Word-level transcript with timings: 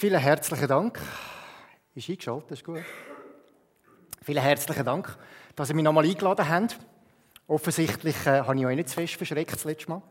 Vielen 0.00 0.18
herzlichen 0.18 0.66
Dank. 0.66 0.98
Ist 1.94 2.08
eingeschaltet, 2.08 2.52
ist 2.52 2.64
gut. 2.64 2.80
Vielen 4.22 4.42
herzlichen 4.42 4.86
Dank, 4.86 5.14
dass 5.54 5.68
ihr 5.68 5.74
mich 5.74 5.84
nochmal 5.84 6.06
eingeladen 6.06 6.48
habt. 6.48 6.78
Offensichtlich 7.46 8.16
äh, 8.24 8.40
habe 8.40 8.58
ich 8.58 8.64
euch 8.64 8.76
nicht 8.76 8.88
zu 8.88 8.94
fest 8.94 9.16
verschreckt 9.16 9.52
das 9.52 9.64
letzte 9.64 9.90
Mal. 9.90 10.02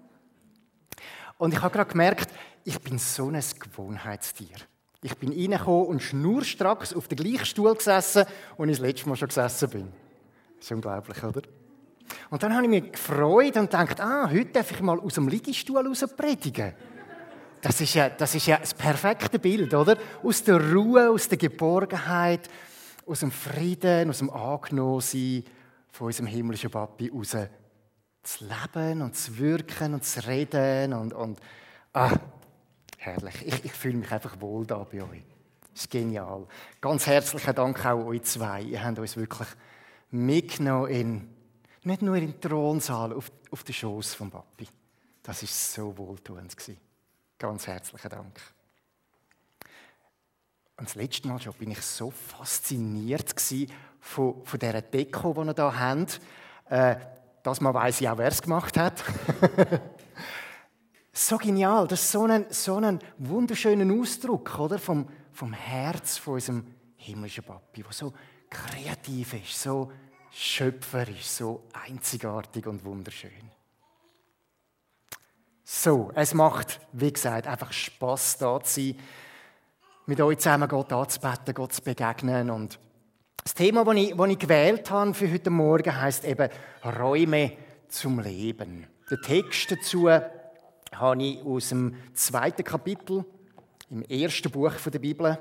Und 1.40 1.56
ich 1.56 1.62
habe 1.64 1.74
gerade 1.74 1.90
gemerkt, 1.90 2.32
ich 2.66 2.80
bin 2.80 3.00
so 3.00 3.32
ein 3.32 3.44
Gewohnheitstier. 3.60 4.58
Ich 5.02 5.18
bin 5.18 5.32
reingekommen 5.32 5.88
und 5.88 6.04
schnurstracks 6.04 6.94
auf 6.94 7.08
dem 7.08 7.16
gleichen 7.16 7.48
Stuhl 7.48 7.74
gesessen, 7.74 8.26
wo 8.58 8.66
ich 8.66 8.70
das 8.70 8.80
letzte 8.82 9.10
Mal 9.10 9.16
schon 9.16 9.30
gesessen 9.30 9.70
bin. 9.72 9.92
Das 10.58 10.66
ist 10.66 10.72
unglaublich, 10.72 11.24
oder? 11.24 11.42
Und 12.30 12.44
dann 12.44 12.54
habe 12.54 12.66
ich 12.66 12.70
mich 12.70 12.92
gefreut 12.92 13.58
und 13.58 13.72
gedacht, 13.72 14.00
ah, 14.02 14.30
heute 14.30 14.52
darf 14.52 14.70
ich 14.70 14.82
mal 14.82 15.00
aus 15.00 15.16
dem 15.16 15.28
Liegestuhl 15.28 15.84
raus 15.84 16.06
predigen. 16.16 16.76
Das 17.62 17.82
ist, 17.82 17.94
ja, 17.94 18.10
das 18.10 18.36
ist 18.36 18.48
ja 18.48 18.58
das 18.58 18.74
perfekte 18.74 19.38
Bild, 19.38 19.74
oder? 19.74 19.98
Aus 20.24 20.44
der 20.44 20.74
Ruhe, 20.74 21.10
aus 21.10 21.28
der 21.28 21.38
Geborgenheit, 21.38 22.50
aus 23.06 23.20
dem 23.20 23.32
Frieden, 23.32 24.10
aus 24.10 24.20
dem 24.20 24.30
Angenommensein 24.30 25.44
von 25.92 26.08
unserem 26.08 26.28
himmlischen 26.28 26.72
Papi 26.72 27.10
raus 27.10 27.36
zu 28.24 28.46
leben 28.46 29.02
und 29.02 29.16
zu 29.16 29.38
wirken 29.38 29.94
und 29.94 30.04
zu 30.04 30.26
reden 30.28 30.94
und, 30.94 31.14
und 31.14 31.40
ah, 31.94 32.12
herrlich. 32.98 33.36
Ich, 33.46 33.66
ich 33.66 33.72
fühle 33.72 33.98
mich 33.98 34.12
einfach 34.12 34.40
wohl 34.40 34.66
da 34.66 34.78
bei 34.84 35.02
euch. 35.02 35.24
Das 35.74 35.82
ist 35.82 35.90
genial. 35.90 36.46
Ganz 36.82 37.08
herzlichen 37.08 37.56
Dank 37.56 37.86
auch 37.86 38.06
euch 38.06 38.24
zwei. 38.24 38.62
Ihr 38.62 38.84
habt 38.84 39.00
uns 39.00 39.18
wirklich 39.18 39.48
mitgenommen 40.12 40.90
in, 40.90 41.30
nicht 41.84 42.02
nur 42.02 42.16
in 42.16 42.32
den 42.32 42.42
Thronsaal, 42.42 43.14
auf, 43.14 43.32
auf 43.52 43.64
den 43.64 43.74
Schoß 43.74 44.14
von 44.14 44.30
Papi. 44.30 44.68
Das 45.24 45.44
ist 45.44 45.74
so 45.74 45.98
wohltuend 45.98 46.56
gewesen. 46.56 46.89
Ganz 47.40 47.68
herzlichen 47.68 48.10
Dank. 48.10 48.38
Und 50.76 50.90
das 50.90 50.96
letzte 50.96 51.30
Mal 51.30 51.40
schon 51.40 51.54
bin 51.54 51.72
ich 51.72 51.82
so 51.82 52.12
fasziniert 52.12 53.34
von, 54.02 54.46
von 54.46 54.60
dieser 54.60 54.82
Deko, 54.82 55.34
die 55.34 55.46
wir 55.46 55.54
hier 55.56 55.80
haben. 55.80 56.06
Äh, 56.70 56.96
das 57.42 57.62
mal 57.62 57.74
weiß 57.74 58.04
auch, 58.06 58.18
wer 58.18 58.28
es 58.28 58.42
gemacht 58.42 58.78
hat. 58.78 59.02
so 61.14 61.38
genial, 61.38 61.88
das 61.88 62.02
ist 62.02 62.12
so 62.12 62.26
ein, 62.26 62.46
so 62.50 62.76
ein 62.76 63.00
wunderschöner 63.18 63.94
Ausdruck 63.94 64.60
oder? 64.60 64.78
Vom, 64.78 65.08
vom 65.32 65.54
Herz 65.54 66.18
von 66.18 66.34
unserem 66.34 66.68
himmlischen 66.98 67.46
Papi, 67.46 67.84
der 67.84 67.94
so 67.94 68.14
kreativ 68.50 69.34
ist, 69.36 69.62
so 69.62 69.94
schöpferisch, 70.30 71.26
so 71.26 71.64
einzigartig 71.88 72.68
und 72.68 72.84
wunderschön. 72.84 73.50
So, 75.72 76.12
es 76.16 76.34
macht, 76.34 76.80
wie 76.94 77.14
gesagt, 77.14 77.46
einfach 77.46 77.72
Spaß 77.72 78.40
da 78.40 78.60
zu 78.60 78.82
sein, 78.82 78.96
mit 80.08 80.20
euch 80.20 80.40
zusammen 80.40 80.68
Gott 80.68 80.92
anzubeten, 80.92 81.54
Gott 81.54 81.74
zu 81.74 81.84
begegnen 81.84 82.50
und 82.50 82.80
das 83.44 83.54
Thema, 83.54 83.86
das 83.86 83.96
ich, 83.96 84.16
das 84.16 84.30
ich 84.30 84.40
gewählt 84.40 84.90
habe 84.90 85.14
für 85.14 85.32
heute 85.32 85.52
Morgen, 85.52 85.96
heißt 85.96 86.26
eben 86.26 86.50
Räume 86.84 87.52
zum 87.88 88.20
Leben. 88.20 88.88
Den 89.12 89.22
Text 89.22 89.72
dazu 89.72 90.10
habe 90.10 91.24
ich 91.24 91.46
aus 91.46 91.70
dem 91.70 91.96
zweiten 92.16 92.64
Kapitel 92.64 93.24
im 93.92 94.02
ersten 94.02 94.50
Buch 94.50 94.74
der 94.74 95.00
Bibel, 95.00 95.38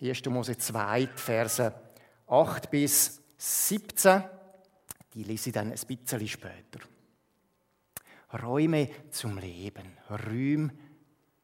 1. 0.00 0.24
Mose 0.30 0.56
2, 0.56 1.08
Verse 1.14 1.74
8 2.26 2.70
bis 2.70 3.20
17. 3.36 4.24
Die 5.12 5.24
lese 5.24 5.50
ich 5.50 5.54
dann 5.54 5.70
ein 5.70 5.78
bisschen 5.86 6.26
später. 6.26 6.80
Räume 8.32 8.88
zum 9.10 9.38
Leben, 9.38 9.96
Räume 10.10 10.70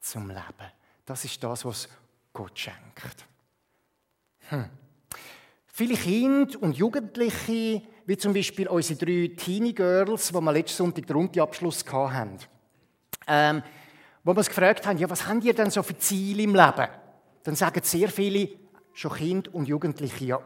zum 0.01 0.29
Leben. 0.29 0.73
Das 1.05 1.25
ist 1.25 1.43
das, 1.43 1.65
was 1.65 1.89
Gott 2.33 2.59
schenkt. 2.59 3.27
Hm. 4.49 4.69
Viele 5.67 5.97
Kinder 5.97 6.63
und 6.63 6.77
Jugendliche, 6.77 7.83
wie 8.07 8.17
zum 8.17 8.35
Beispiel 8.35 8.69
unsere 8.69 8.99
drei 8.99 9.35
Teenie 9.35 9.75
Girls, 9.75 10.29
die 10.29 10.35
wir 10.35 10.53
letzten 10.53 10.77
Sonntag 10.77 11.07
den 11.07 11.17
Rundeabschluss 11.17 11.85
hatten, 11.91 12.39
ähm, 13.27 13.63
wo 14.23 14.33
wir 14.33 14.39
uns 14.39 14.49
gefragt 14.49 14.87
haben, 14.87 14.99
ja, 14.99 15.09
was 15.09 15.27
habt 15.27 15.45
ihr 15.45 15.55
denn 15.55 15.71
so 15.71 15.83
für 15.83 15.97
Ziele 15.99 16.43
im 16.43 16.55
Leben? 16.55 16.89
Dann 17.43 17.57
sagen 17.57 17.81
sehr 17.83 18.09
viele, 18.09 18.49
schon 18.93 19.13
Kinder 19.15 19.55
und 19.55 19.67
Jugendliche, 19.67 20.25
ja, 20.25 20.41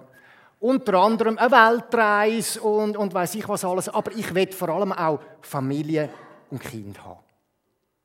unter 0.60 0.94
anderem 0.94 1.38
eine 1.38 1.50
Weltreise 1.50 2.60
und, 2.60 2.96
und 2.96 3.14
weiß 3.14 3.34
ich 3.36 3.48
was 3.48 3.64
alles, 3.64 3.88
aber 3.88 4.12
ich 4.12 4.34
will 4.34 4.50
vor 4.52 4.70
allem 4.70 4.92
auch 4.92 5.20
Familie 5.40 6.08
und 6.50 6.62
Kind 6.62 7.04
haben. 7.04 7.20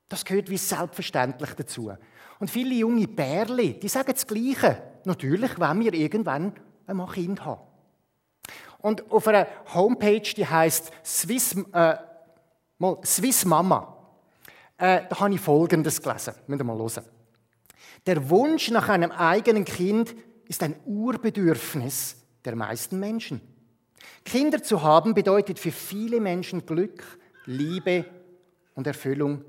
Das 0.08 0.24
gehört 0.24 0.50
wie 0.50 0.56
selbstverständlich 0.56 1.50
dazu. 1.54 1.92
Und 2.38 2.50
viele 2.50 2.74
junge 2.74 3.08
Bärli, 3.08 3.78
die 3.78 3.88
sagen 3.88 4.12
das 4.12 4.26
Gleiche. 4.26 4.82
Natürlich, 5.04 5.58
wenn 5.58 5.80
wir 5.80 5.94
irgendwann 5.94 6.52
einmal 6.86 7.08
Kind 7.08 7.44
haben. 7.44 7.62
Und 8.78 9.10
auf 9.10 9.26
einer 9.28 9.46
Homepage, 9.72 10.20
die 10.20 10.46
heißt 10.46 10.92
Swiss, 11.04 11.56
äh, 11.72 11.96
Swiss 13.04 13.44
Mama, 13.44 13.96
äh, 14.76 15.02
da 15.08 15.20
habe 15.20 15.34
ich 15.34 15.40
Folgendes 15.40 16.02
gelesen. 16.02 16.34
Müsst 16.46 16.60
ihr 16.60 16.64
mal 16.64 16.76
hören. 16.76 17.04
Der 18.06 18.28
Wunsch 18.28 18.70
nach 18.70 18.88
einem 18.88 19.10
eigenen 19.10 19.64
Kind 19.64 20.14
ist 20.48 20.62
ein 20.62 20.76
Urbedürfnis 20.84 22.16
der 22.44 22.56
meisten 22.56 23.00
Menschen. 23.00 23.40
Kinder 24.24 24.62
zu 24.62 24.82
haben 24.82 25.14
bedeutet 25.14 25.58
für 25.58 25.72
viele 25.72 26.20
Menschen 26.20 26.66
Glück, 26.66 27.02
Liebe 27.46 28.04
und 28.74 28.86
Erfüllung 28.86 29.44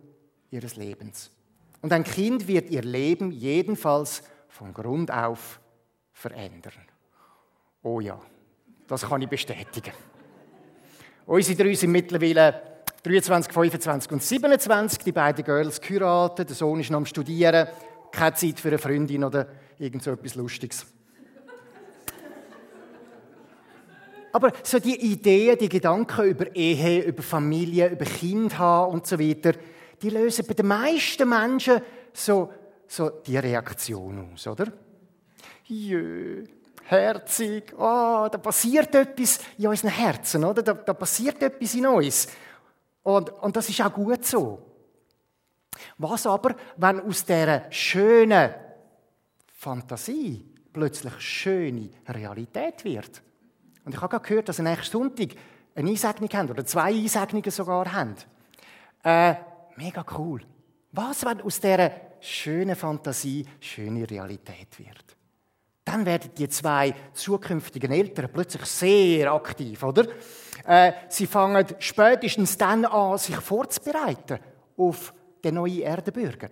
ihres 0.52 0.76
Lebens. 0.76 1.32
Und 1.82 1.94
ein 1.94 2.04
Kind 2.04 2.48
wird 2.48 2.70
ihr 2.70 2.82
Leben 2.82 3.32
jedenfalls 3.32 4.24
von 4.48 4.74
Grund 4.74 5.12
auf 5.12 5.60
verändern. 6.14 6.74
Oh 7.84 8.00
ja, 8.00 8.20
das 8.88 9.04
kann 9.04 9.22
ich 9.22 9.30
bestätigen. 9.30 9.94
Unsere 11.26 11.64
drei 11.64 11.74
sind 11.74 11.92
mittlerweile 11.92 12.62
23, 13.04 13.52
25 13.52 14.12
und 14.12 14.24
27. 14.24 15.04
Die 15.04 15.12
beiden 15.12 15.44
Girls 15.44 15.80
geheiratet, 15.80 16.50
der 16.50 16.56
Sohn 16.56 16.80
ist 16.80 16.90
noch 16.90 16.98
am 16.98 17.06
Studieren, 17.06 17.68
keine 18.12 18.36
Zeit 18.36 18.60
für 18.60 18.70
eine 18.70 18.78
Freundin 18.78 19.24
oder 19.24 19.48
irgend 19.78 20.02
so 20.02 20.12
etwas 20.12 20.36
Lustiges. 20.36 20.86
Aber 24.36 24.52
so 24.64 24.80
die 24.80 25.14
Ideen, 25.14 25.58
die 25.58 25.70
Gedanken 25.70 26.26
über 26.26 26.54
Ehe, 26.54 27.04
über 27.04 27.24
Familie, 27.24 27.88
über 27.88 28.04
Kind 28.04 28.58
haben 28.58 28.92
und 28.92 29.08
so 29.08 29.18
weiter, 29.18 29.54
die 30.02 30.10
lösen 30.10 30.46
bei 30.46 30.54
den 30.54 30.68
meisten 30.68 31.30
Menschen 31.30 31.80
so, 32.12 32.52
so 32.86 33.12
die 33.12 33.38
Reaktion 33.38 34.34
aus, 34.34 34.46
oder? 34.46 34.74
Jö, 35.64 36.44
herzig, 36.84 37.74
oh, 37.78 38.28
da 38.30 38.38
passiert 38.38 38.94
etwas 38.96 39.40
in 39.58 39.68
unseren 39.68 39.92
Herzen, 39.92 40.44
oder? 40.44 40.62
Da, 40.62 40.74
da 40.74 40.94
passiert 40.94 41.42
etwas 41.42 41.74
in 41.74 41.88
uns. 41.88 42.28
Und, 43.04 43.30
und 43.30 43.56
das 43.56 43.70
ist 43.70 43.80
auch 43.80 43.94
gut 43.94 44.26
so. 44.26 44.60
Was 45.98 46.28
aber, 46.28 46.58
wenn 46.76 47.00
aus 47.00 47.24
dieser 47.24 47.72
schönen 47.72 48.54
Fantasie 49.54 50.46
plötzlich 50.74 51.22
schöne 51.22 51.90
Realität 52.10 52.84
wird? 52.84 53.22
Und 53.86 53.94
ich 53.94 54.02
habe 54.02 54.10
gerade 54.10 54.28
gehört, 54.28 54.50
dass 54.50 54.60
ihr 54.60 54.64
nächsten 54.64 54.92
Sonntag 54.92 55.30
eine 55.76 55.90
Einsegnung 55.90 56.30
haben 56.34 56.50
oder 56.50 56.66
zwei 56.66 56.94
Einsegnungen 56.94 57.52
sogar 57.52 57.92
haben. 57.94 58.16
Äh, 59.04 59.36
mega 59.78 60.04
cool. 60.18 60.42
Was, 60.92 61.26
wenn 61.26 61.42
aus 61.42 61.60
dieser 61.60 61.92
schönen 62.20 62.76
Fantasie 62.76 63.46
schöne 63.60 64.10
Realität 64.10 64.80
wird? 64.80 65.16
dann 65.86 66.06
werden 66.06 66.32
die 66.36 66.50
zwei 66.50 66.94
zukünftigen 67.14 67.92
Eltern 67.92 68.30
plötzlich 68.34 68.66
sehr 68.66 69.32
aktiv, 69.32 69.82
oder? 69.84 70.08
Äh, 70.66 70.92
sie 71.10 71.28
fangen 71.28 71.66
spätestens 71.78 72.58
dann 72.58 72.86
an, 72.86 73.20
sich 73.20 73.36
vorzubereiten 73.36 74.40
auf 74.78 75.14
den 75.44 75.56
neuen 75.56 75.82
Erdenbürger. 75.82 76.50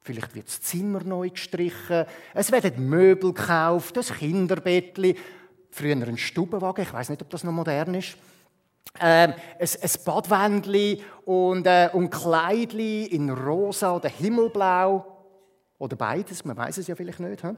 Vielleicht 0.00 0.34
wird 0.34 0.48
das 0.48 0.60
Zimmer 0.60 1.02
neu 1.02 1.30
gestrichen, 1.30 2.04
es 2.34 2.52
werden 2.52 2.88
Möbel 2.88 3.32
gekauft, 3.32 3.96
ein 3.96 4.04
Kinderbettli, 4.04 5.16
früher 5.74 5.96
ein 5.96 6.16
Stubenwagen, 6.16 6.84
ich 6.84 6.92
weiß 6.92 7.08
nicht, 7.08 7.20
ob 7.22 7.30
das 7.30 7.44
noch 7.44 7.52
modern 7.52 7.94
ist. 7.94 8.16
Ähm, 9.00 9.34
ein, 9.58 9.68
ein 9.82 9.90
Badwändli 10.04 11.02
und, 11.24 11.66
äh, 11.66 11.90
und 11.92 12.10
Kleidli 12.10 13.06
in 13.06 13.30
rosa 13.30 13.96
oder 13.96 14.08
himmelblau. 14.08 15.04
Oder 15.78 15.96
beides, 15.96 16.44
man 16.44 16.56
weiß 16.56 16.78
es 16.78 16.86
ja 16.86 16.94
vielleicht 16.94 17.18
nicht. 17.18 17.42
Hm? 17.42 17.56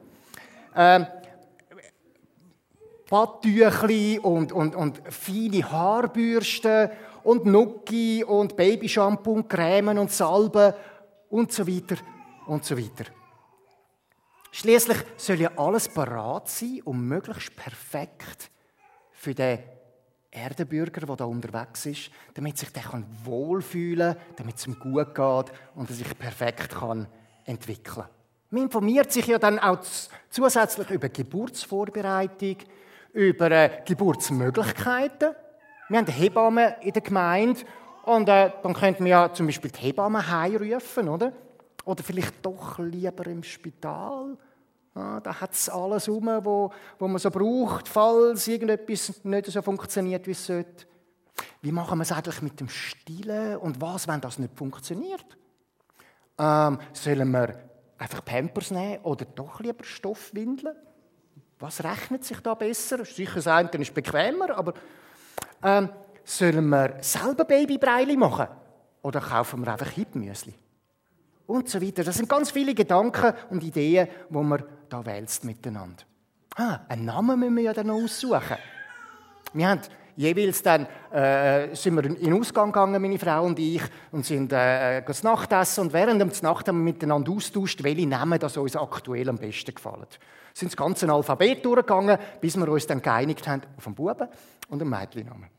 Ähm, 0.75 1.07
Badtüchli 3.11 4.19
und, 4.19 4.53
und, 4.53 4.75
und 4.75 5.01
feine 5.13 5.71
Haarbürsten 5.71 6.91
und 7.23 7.45
Nucki 7.45 8.25
und 8.25 8.57
Babyshampoo 8.57 9.33
und 9.33 9.49
Cremen 9.49 9.99
und 9.99 10.11
Salben 10.11 10.73
und 11.29 11.53
so 11.53 11.67
weiter 11.67 11.97
und 12.47 12.65
so 12.65 12.77
weiter. 12.79 13.05
Schließlich 14.59 14.97
soll 15.19 15.43
ja 15.43 15.51
alles 15.57 15.87
parat 15.87 16.49
sein, 16.49 16.81
um 16.87 17.07
möglichst 17.07 17.55
perfekt 17.55 18.51
für 19.13 19.35
den 19.35 19.59
Erdenbürger, 20.31 21.05
der 21.05 21.17
da 21.17 21.25
unterwegs 21.27 21.85
ist, 21.85 22.11
damit 22.33 22.57
sich 22.57 22.73
der 22.73 22.85
wohlfühlen 23.25 24.15
kann, 24.15 24.23
damit 24.37 24.57
es 24.57 24.67
ihm 24.67 24.79
gut 24.79 25.15
geht 25.15 25.53
und 25.75 25.91
er 25.91 25.95
sich 25.95 26.19
perfekt 26.19 26.71
kann 26.71 27.07
entwickeln 27.45 27.97
kann. 27.97 28.09
Man 28.49 28.63
informiert 28.63 29.13
sich 29.13 29.27
ja 29.27 29.39
dann 29.39 29.59
auch 29.59 29.81
zusätzlich 30.31 30.89
über 30.89 31.11
Geburtsvorbereitung, 31.11 32.57
über 33.13 33.51
äh, 33.51 33.83
Geburtsmöglichkeiten. 33.85 35.35
Wir 35.91 35.99
haben 35.99 36.07
Hebammen 36.07 36.73
in 36.81 36.93
der 36.95 37.03
Gemeinde 37.03 37.61
und 38.05 38.27
äh, 38.31 38.53
dann 38.63 38.73
könnte 38.73 39.03
man 39.03 39.11
ja 39.11 39.31
zum 39.31 39.45
Beispiel 39.45 39.71
die 39.71 39.81
Hebamme 39.81 40.27
heimrufen, 40.27 41.11
oder? 41.11 41.35
Oder 41.85 42.03
vielleicht 42.03 42.35
doch 42.43 42.79
lieber 42.79 43.27
im 43.27 43.43
Spital. 43.43 44.39
Ja, 44.97 45.21
da 45.21 45.39
hat 45.43 45.53
es 45.53 45.69
alles 45.69 46.09
rum, 46.09 46.27
wo, 46.43 46.73
wo 46.99 47.07
man 47.07 47.19
so 47.19 47.31
braucht, 47.31 47.87
falls 47.87 48.49
irgendetwas 48.49 49.23
nicht 49.25 49.47
so 49.47 49.61
funktioniert, 49.61 50.27
wie 50.27 50.31
es 50.31 50.47
sollte. 50.47 50.87
Wie 51.61 51.71
machen 51.71 51.99
wir 51.99 52.03
es 52.03 52.13
eigentlich 52.13 52.41
mit 52.41 52.59
dem 52.59 52.71
Stillen 52.71 53.59
und 53.59 53.79
was, 53.79 54.09
wenn 54.09 54.23
das 54.23 54.39
nicht 54.39 54.57
funktioniert? 54.57 55.37
Ähm, 56.39 56.79
sollen 56.95 57.31
wir 57.31 57.59
einfach 57.99 58.25
Pampers 58.25 58.71
nehmen 58.71 59.03
oder 59.03 59.27
doch 59.27 59.61
lieber 59.61 59.85
Stoffwindeln? 59.85 60.75
Was 61.59 61.85
rechnet 61.85 62.25
sich 62.25 62.41
da 62.41 62.55
besser? 62.55 63.05
Sicher 63.05 63.35
das 63.35 63.49
eine 63.49 63.69
ist 63.69 63.93
bequemer, 63.93 64.57
aber 64.57 64.73
ähm, 65.63 65.91
sollen 66.25 66.69
wir 66.71 66.97
selber 67.03 67.45
Babybreili 67.45 68.17
machen? 68.17 68.47
Oder 69.03 69.21
kaufen 69.21 69.63
wir 69.63 69.73
einfach 69.73 69.91
Hipmüsli? 69.91 70.55
Und 71.47 71.69
so 71.69 71.81
weiter. 71.81 72.03
Das 72.03 72.17
sind 72.17 72.29
ganz 72.29 72.51
viele 72.51 72.75
Gedanken 72.75 73.33
und 73.51 73.63
Ideen, 73.63 74.09
die 74.29 74.37
man 74.37 74.63
da 74.89 75.05
wälzt 75.05 75.45
miteinander. 75.45 76.03
Ah, 76.57 76.81
einen 76.89 77.05
Namen 77.05 77.39
müssen 77.39 77.57
wir 77.57 77.63
ja 77.65 77.73
dann 77.73 77.89
noch 77.89 78.03
aussuchen. 78.03 78.57
Wir 79.53 79.69
haben 79.69 79.81
jeweils 80.17 80.63
dann 80.63 80.87
äh, 81.13 81.75
sind 81.75 81.95
wir 81.95 82.05
in 82.05 82.15
den 82.17 82.33
Ausgang 82.33 82.73
gegangen, 82.73 83.01
meine 83.01 83.19
Frau 83.19 83.45
und 83.45 83.59
ich, 83.59 83.83
und 84.11 84.25
sind 84.25 84.53
äh, 84.53 85.03
das 85.03 85.23
Nachtessen. 85.23 85.85
Und 85.85 85.93
während 85.93 86.21
der 86.21 86.43
Nacht 86.43 86.67
haben 86.69 86.79
wir 86.79 86.93
miteinander 86.93 87.31
austauscht, 87.31 87.83
welche 87.83 88.07
Namen 88.07 88.39
das 88.39 88.57
uns 88.57 88.75
aktuell 88.75 89.29
am 89.29 89.37
besten 89.37 89.75
gefallen. 89.75 90.07
Sind 90.55 90.73
das 90.73 90.77
ganze 90.77 91.11
Alphabet 91.13 91.65
durchgegangen, 91.65 92.19
bis 92.41 92.57
wir 92.57 92.69
uns 92.69 92.87
dann 92.87 93.03
geeinigt 93.03 93.47
haben 93.47 93.63
auf 93.77 93.87
einen 93.87 93.95
Buben 93.95 94.29
und 94.69 94.81
einen 94.81 94.91
Mädchennamen. 94.91 95.51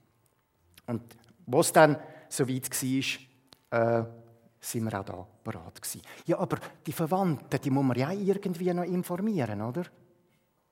Und 0.88 1.04
was 1.46 1.72
dann 1.72 1.98
so 2.28 2.48
weit 2.50 2.70
war, 2.72 4.00
äh, 4.00 4.06
sind 4.60 4.84
wir 4.84 5.00
auch 5.00 5.06
da 5.06 5.28
bereit 5.52 5.82
gewesen. 5.82 6.02
Ja, 6.26 6.40
aber 6.40 6.58
die 6.86 6.92
Verwandten, 6.92 7.62
die 7.62 7.70
muss 7.70 7.86
man 7.86 7.98
ja 7.98 8.12
irgendwie 8.12 8.74
noch 8.74 8.84
informieren, 8.84 9.62
oder? 9.62 9.84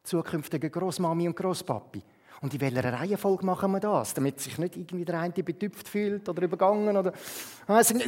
Zukünftige 0.03 0.69
Großmami 0.69 1.27
und 1.27 1.35
Großpapi. 1.35 2.03
Und 2.41 2.53
in 2.53 2.61
welcher 2.61 2.93
Reihenfolge 2.93 3.45
machen 3.45 3.71
wir 3.71 3.79
das, 3.79 4.13
damit 4.13 4.39
sich 4.39 4.57
nicht 4.57 4.75
irgendwie 4.75 5.05
der 5.05 5.19
eine 5.19 5.33
betüpft 5.33 5.87
fühlt 5.87 6.27
oder 6.27 6.43
übergangen 6.43 6.95
oder 6.97 7.13
es 7.67 7.87
sind 7.87 8.03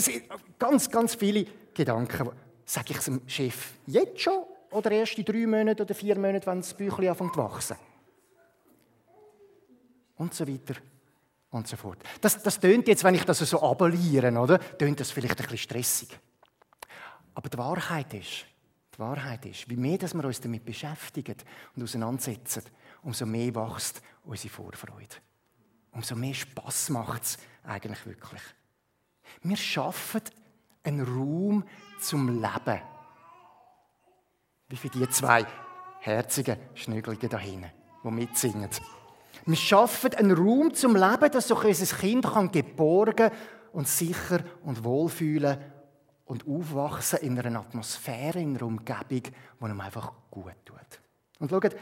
ganz, 0.60 0.90
ganz 0.92 1.16
viele 1.16 1.46
Gedanken. 1.74 2.30
Sage 2.66 2.92
ich 2.92 2.98
es 2.98 3.06
dem 3.06 3.22
Chef 3.28 3.74
jetzt 3.86 4.20
schon 4.20 4.44
oder 4.72 4.92
erst 4.92 5.18
in 5.18 5.26
drei 5.26 5.48
Monaten 5.48 5.82
oder 5.82 5.96
vier 5.96 6.16
Monaten, 6.18 6.46
wenn 6.46 6.60
das 6.60 6.74
Büchlein 6.74 7.10
anfängt 7.10 7.34
zu 7.34 7.40
wachsen? 7.40 7.78
Und 10.18 10.34
so 10.34 10.48
weiter 10.48 10.76
und 11.52 11.68
so 11.68 11.78
fort. 11.78 12.00
Das, 12.20 12.42
das 12.42 12.60
tönt 12.60 12.88
jetzt, 12.88 13.04
wenn 13.04 13.16
ich 13.16 13.24
das 13.24 13.40
so 13.40 13.62
abelliere, 13.62 14.32
oder? 14.38 14.60
Tönt 14.78 15.00
das 15.00 15.12
vielleicht 15.12 15.40
ein 15.40 15.44
bisschen 15.44 15.58
stressig. 15.58 16.20
Aber 17.38 17.50
die 17.50 17.58
Wahrheit 17.60 18.16
ist, 18.16 18.48
die 18.96 18.98
Wahrheit 18.98 19.46
ist, 19.46 19.70
wie 19.70 19.76
mehr 19.76 20.00
dass 20.00 20.16
wir 20.16 20.26
uns 20.26 20.42
damit 20.42 20.66
beschäftigen 20.66 21.36
und 21.76 21.84
auseinandersetzen, 21.84 22.64
umso 23.04 23.28
mehr 23.28 23.54
wächst 23.54 24.02
unsere 24.24 24.52
Vorfreude. 24.52 25.18
Umso 25.92 26.16
mehr 26.16 26.34
Spass 26.34 26.90
macht 26.90 27.22
es 27.22 27.38
eigentlich 27.64 28.04
wirklich. 28.08 28.42
Wir 29.44 29.56
schaffen 29.56 30.22
einen 30.82 31.06
Raum 31.06 31.64
zum 32.02 32.42
Leben. 32.42 32.82
Wie 34.70 34.78
für 34.78 34.90
die 34.90 35.08
zwei 35.12 35.46
herzigen 36.00 36.58
Schnügeligen 36.74 37.30
da 37.30 37.38
hinten, 37.38 37.70
die 38.04 38.10
mitsingen. 38.10 38.72
Wir 39.46 39.56
schaffen 39.56 40.16
einen 40.16 40.36
Raum 40.36 40.74
zum 40.74 40.96
Leben, 40.96 41.32
dass 41.32 41.50
sich 41.50 41.64
unser 41.64 41.98
Kind 41.98 42.26
kann 42.26 42.52
geborgen 42.52 43.30
und 43.74 43.88
sicher 43.88 44.44
und 44.64 44.84
wohlfühlen 44.84 45.77
und 46.28 46.46
aufwachsen 46.48 47.20
in 47.20 47.40
einer 47.40 47.60
Atmosphäre, 47.60 48.40
in 48.40 48.56
einer 48.56 48.66
Umgebung, 48.66 49.24
die 49.24 49.66
ihm 49.66 49.82
einfach 49.82 50.12
gut 50.30 50.56
tut. 50.66 50.78
Und 51.40 51.50
schaut, 51.50 51.76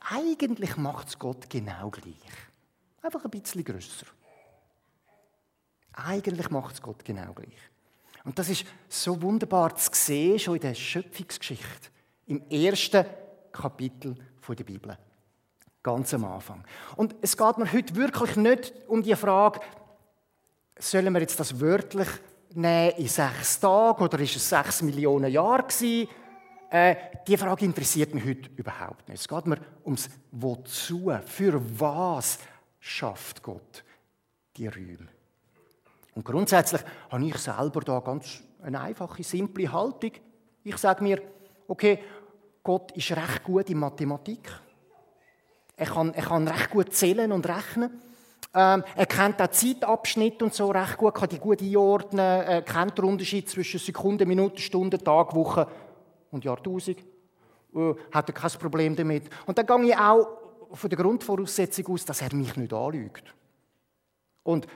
eigentlich 0.00 0.76
macht 0.76 1.08
es 1.08 1.18
Gott 1.18 1.50
genau 1.50 1.90
gleich. 1.90 2.14
Einfach 3.02 3.24
ein 3.24 3.30
bisschen 3.30 3.64
grösser. 3.64 4.06
Eigentlich 5.92 6.50
macht 6.50 6.74
es 6.74 6.82
Gott 6.82 7.04
genau 7.04 7.32
gleich. 7.32 7.58
Und 8.24 8.38
das 8.38 8.48
ist 8.48 8.64
so 8.88 9.20
wunderbar 9.20 9.74
zu 9.76 9.90
sehen, 9.92 10.38
schon 10.38 10.54
in 10.54 10.60
der 10.60 10.74
Schöpfungsgeschichte, 10.74 11.90
im 12.26 12.48
ersten 12.48 13.04
Kapitel 13.50 14.14
der 14.48 14.64
Bibel. 14.64 14.96
Ganz 15.82 16.14
am 16.14 16.24
Anfang. 16.24 16.64
Und 16.96 17.16
es 17.20 17.36
geht 17.36 17.58
mir 17.58 17.72
heute 17.72 17.96
wirklich 17.96 18.36
nicht 18.36 18.72
um 18.86 19.02
die 19.02 19.16
Frage, 19.16 19.60
sollen 20.78 21.12
wir 21.12 21.20
jetzt 21.20 21.40
das 21.40 21.60
wörtlich 21.60 22.08
nehmen 22.56 22.92
in 22.96 23.08
sechs 23.08 23.60
Tagen 23.60 24.02
oder 24.02 24.18
ist 24.20 24.36
es 24.36 24.48
sechs 24.48 24.82
Millionen 24.82 25.30
Jahre 25.30 25.62
gewesen? 25.64 26.08
Äh, 26.70 26.96
die 27.26 27.36
Frage 27.36 27.64
interessiert 27.64 28.14
mich 28.14 28.24
heute 28.24 28.50
überhaupt 28.56 29.08
nicht. 29.08 29.20
Es 29.20 29.28
geht 29.28 29.46
mir 29.46 29.58
ums 29.84 30.08
Wozu, 30.30 31.12
für 31.26 31.60
was 31.78 32.38
schafft 32.80 33.42
Gott 33.42 33.84
die 34.56 34.66
Räume. 34.66 35.08
Und 36.14 36.24
grundsätzlich 36.24 36.82
habe 37.10 37.24
ich 37.24 37.36
selber 37.38 37.80
da 37.80 38.00
ganz 38.00 38.42
eine 38.62 38.80
einfache, 38.80 39.22
simple 39.22 39.70
Haltung. 39.70 40.12
Ich 40.64 40.76
sage 40.76 41.02
mir, 41.02 41.20
okay, 41.68 41.98
Gott 42.62 42.92
ist 42.92 43.10
recht 43.12 43.42
gut 43.44 43.68
in 43.70 43.78
Mathematik. 43.78 44.50
Er 45.76 45.86
kann, 45.86 46.14
er 46.14 46.24
kann 46.24 46.46
recht 46.46 46.70
gut 46.70 46.94
zählen 46.94 47.32
und 47.32 47.46
rechnen. 47.48 48.00
Ähm, 48.54 48.84
er 48.96 49.06
kennt 49.06 49.40
auch 49.40 49.50
Zeitabschnitt 49.50 50.42
und 50.42 50.52
so 50.52 50.70
recht 50.70 50.98
gut, 50.98 51.14
kann 51.14 51.28
die 51.28 51.38
gut 51.38 51.62
einordnen, 51.62 52.18
er 52.20 52.62
kennt 52.62 52.98
den 52.98 53.06
Unterschied 53.06 53.48
zwischen 53.48 53.80
Sekunden, 53.80 54.28
Minuten, 54.28 54.58
Stunden, 54.58 55.02
Tag, 55.02 55.34
Woche 55.34 55.66
und 56.30 56.44
Jahrtausend, 56.44 56.98
äh, 57.74 57.94
hat 58.12 58.28
er 58.28 58.34
kein 58.34 58.50
Problem 58.52 58.94
damit. 58.94 59.30
Und 59.46 59.56
dann 59.56 59.66
gehe 59.66 59.92
ich 59.92 59.96
auch 59.96 60.28
von 60.72 60.90
der 60.90 60.98
Grundvoraussetzung 60.98 61.86
aus, 61.88 62.04
dass 62.04 62.20
er 62.20 62.34
mich 62.34 62.54
nicht 62.56 62.72
anlügt. 62.72 63.34
Und 64.42 64.66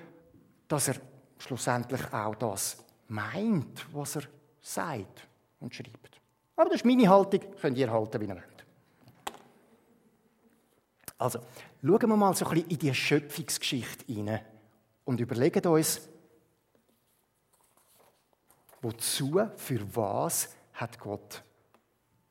dass 0.69 0.89
er 0.89 0.97
schlussendlich 1.39 2.13
auch 2.13 2.35
das 2.35 2.79
meint, 3.09 3.87
was 3.93 4.17
er 4.17 4.23
sagt 4.61 5.27
und 5.61 5.75
schreibt. 5.75 6.21
Aber 6.57 6.71
das 6.71 6.77
ist 6.77 6.87
meine 6.87 7.09
Haltung, 7.09 7.41
könnt 7.61 7.77
ihr 7.77 7.91
halten, 7.91 8.21
wie 8.21 8.27
ihr 8.27 8.35
wollt. 8.35 8.67
Also, 11.19 11.41
schauen 11.87 12.11
wir 12.11 12.17
mal 12.17 12.35
so 12.35 12.47
ein 12.47 12.55
bisschen 12.55 12.71
in 12.71 12.79
die 12.79 12.95
Schöpfungsgeschichte 12.95 14.13
hinein 14.13 14.41
und 15.05 15.21
überlegen 15.21 15.67
uns, 15.67 16.09
wozu, 18.83 19.41
für 19.57 19.97
was 19.97 20.55
hat 20.75 20.99
Gott 20.99 21.43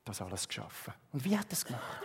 das 0.04 0.22
alles 0.22 0.46
geschaffen. 0.46 0.94
Und 1.12 1.24
wie 1.24 1.36
hat 1.36 1.46
er 1.48 1.52
es 1.52 1.64
gemacht? 1.64 2.02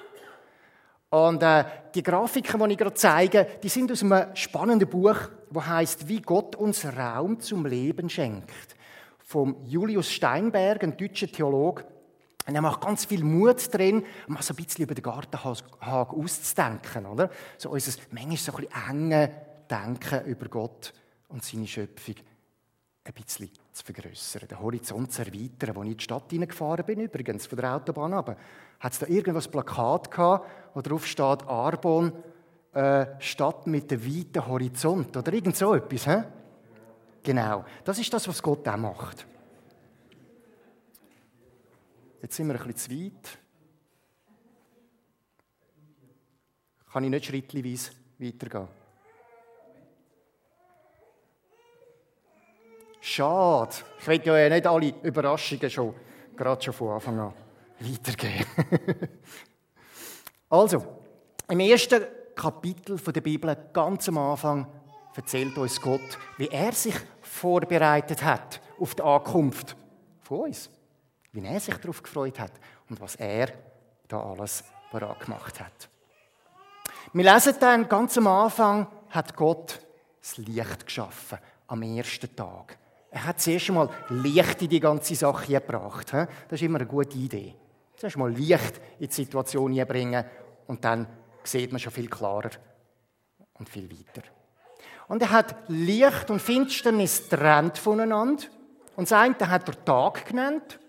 Und 1.10 1.44
äh, 1.44 1.66
die 1.94 2.04
Grafiken, 2.04 2.60
die 2.64 2.72
ich 2.72 2.78
gerade 2.78 2.94
zeige, 2.94 3.46
die 3.62 3.70
sind 3.70 3.92
aus 3.92 4.02
einem 4.02 4.34
spannenden 4.34 4.90
Buch, 4.90 5.18
das 5.52 5.68
heißt 5.68 6.08
Wie 6.08 6.22
Gott 6.22 6.56
uns 6.56 6.86
Raum 6.86 7.40
zum 7.42 7.66
Leben 7.66 8.10
schenkt. 8.10 8.78
Vom 9.20 9.58
Julius 9.66 10.10
Steinberg, 10.10 10.84
ein 10.84 10.96
deutscher 10.96 11.28
Theologe. 11.28 11.86
Und 12.48 12.56
er 12.56 12.62
macht 12.62 12.82
ganz 12.82 13.06
viel 13.06 13.24
Mut 13.24 13.74
drin, 13.74 14.04
mal 14.28 14.42
so 14.42 14.54
ein 14.54 14.64
bisschen 14.64 14.84
über 14.84 14.96
den 14.96 15.04
Gartenhag 15.04 15.64
auszudenken. 15.82 17.06
Oder? 17.06 17.30
So 17.58 17.70
unser 17.70 18.00
manchmal 18.12 18.38
so 18.38 18.52
ein 18.54 18.66
bisschen 18.66 18.90
enge 18.90 19.32
Denken 19.70 20.26
über 20.26 20.48
Gott 20.48 20.94
und 21.30 21.44
seine 21.44 21.68
Schöpfung 21.68 22.16
ein 23.04 23.14
bisschen 23.14 23.50
zu 23.72 23.84
vergrößern, 23.84 24.48
den 24.48 24.60
Horizont 24.60 25.12
zu 25.12 25.22
erweitern. 25.22 25.78
Als 25.78 25.86
ich 25.86 25.92
in 25.92 25.98
die 25.98 26.04
Stadt 26.04 26.30
hineingefahren 26.30 26.86
bin, 26.86 27.00
übrigens, 27.00 27.48
von 27.48 27.58
der 27.58 27.76
Autobahn 27.76 28.14
runter, 28.14 28.38
hat 28.80 28.94
es 28.94 29.00
da 29.00 29.08
irgendwas 29.08 29.48
Plakat 29.48 30.12
gehabt, 30.12 30.50
wo 30.74 30.82
drauf 30.82 31.06
steht, 31.06 31.48
Arbon, 31.48 32.12
äh, 32.74 33.06
Stadt 33.20 33.68
mit 33.68 33.92
einem 33.92 34.06
weiten 34.06 34.48
Horizont, 34.48 35.16
oder 35.16 35.34
irgend 35.34 35.56
so 35.56 35.74
etwas. 35.74 36.06
He? 36.06 36.24
Genau, 37.24 37.66
das 37.84 38.00
ist 38.00 38.14
das, 38.14 38.28
was 38.28 38.42
Gott 38.42 38.68
auch 38.68 38.78
macht. 38.78 39.26
Jetzt 42.22 42.36
sind 42.36 42.48
wir 42.48 42.54
ein 42.54 42.68
bisschen 42.68 42.78
zu 42.78 42.92
weit. 42.92 43.38
Kann 46.92 47.04
ich 47.04 47.10
nicht 47.10 47.26
schrittweise 47.26 47.92
weitergehen? 48.20 48.68
Schade. 53.00 53.76
Ich 54.00 54.08
will 54.08 54.22
ja 54.24 54.50
nicht 54.50 54.68
alle 54.68 54.94
Überraschungen 55.02 55.70
schon, 55.70 55.96
gerade 56.38 56.62
schon 56.62 56.74
von 56.74 56.90
Anfang 56.90 57.20
an 57.20 57.34
weitergeben. 57.80 58.46
also, 60.50 60.86
im 61.50 61.60
ersten 61.60 62.04
Kapitel 62.36 62.98
der 62.98 63.22
Bibel, 63.22 63.58
ganz 63.74 64.08
am 64.10 64.20
Anfang, 64.20 64.68
erzählt 65.16 65.58
uns 65.58 65.82
Gott, 65.82 66.20
wie 66.38 66.48
er 66.48 66.72
sich 66.74 66.96
vorbereitet 67.22 68.24
hat 68.24 68.62
auf 68.80 68.94
die 68.94 69.02
Ankunft 69.02 69.76
von 70.22 70.42
uns. 70.42 70.70
Wie 71.34 71.46
er 71.46 71.60
sich 71.60 71.76
darauf 71.76 72.04
gefreut 72.04 72.40
hat 72.40 72.52
und 72.90 73.00
was 73.00 73.16
er 73.16 73.50
da 74.08 74.22
alles 74.22 74.64
bereit 74.92 75.20
gemacht 75.22 75.60
hat. 75.60 75.90
Wir 77.14 77.34
lesen 77.34 77.56
dann 77.60 77.88
ganz 77.88 78.18
am 78.18 78.28
Anfang, 78.28 78.88
hat 79.10 79.36
Gott 79.36 79.80
das 80.22 80.38
Licht 80.38 80.86
geschaffen, 80.86 81.40
am 81.68 81.82
ersten 81.84 82.36
Tag. 82.36 82.78
Er 83.10 83.26
hat 83.26 83.42
zuerst 83.42 83.70
einmal 83.70 83.90
Licht 84.10 84.62
in 84.62 84.70
die 84.70 84.80
ganze 84.80 85.16
Sache 85.16 85.52
gebracht. 85.52 86.14
Das 86.14 86.28
ist 86.52 86.62
immer 86.62 86.80
eine 86.80 86.88
gute 86.88 87.18
Idee. 87.18 87.56
Zuerst 87.98 88.18
mal 88.18 88.32
Licht 88.32 88.80
in 89.00 89.08
die 89.08 89.14
Situation 89.14 89.76
bringen 89.86 90.24
und 90.68 90.84
dann 90.86 91.08
sieht 91.44 91.72
man 91.72 91.80
schon 91.80 91.92
viel 91.92 92.10
klarer 92.10 92.52
und 93.56 93.68
viel 93.68 93.90
weiter. 93.92 94.28
Und 95.08 95.22
er 95.22 95.32
hat 95.32 95.56
Licht 95.68 96.30
und 96.30 96.42
Finsternis 96.42 97.30
getrennt 97.30 97.78
voneinander. 97.78 98.44
Und 98.96 99.12
das 99.12 99.20
eine 99.20 99.36
hat 99.50 99.68
er 99.68 99.86
Tag 99.86 100.26
genannt 100.26 100.80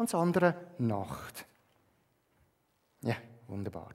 und 0.00 0.10
das 0.10 0.18
andere 0.18 0.54
Nacht. 0.78 1.44
Ja, 3.02 3.16
wunderbar. 3.48 3.90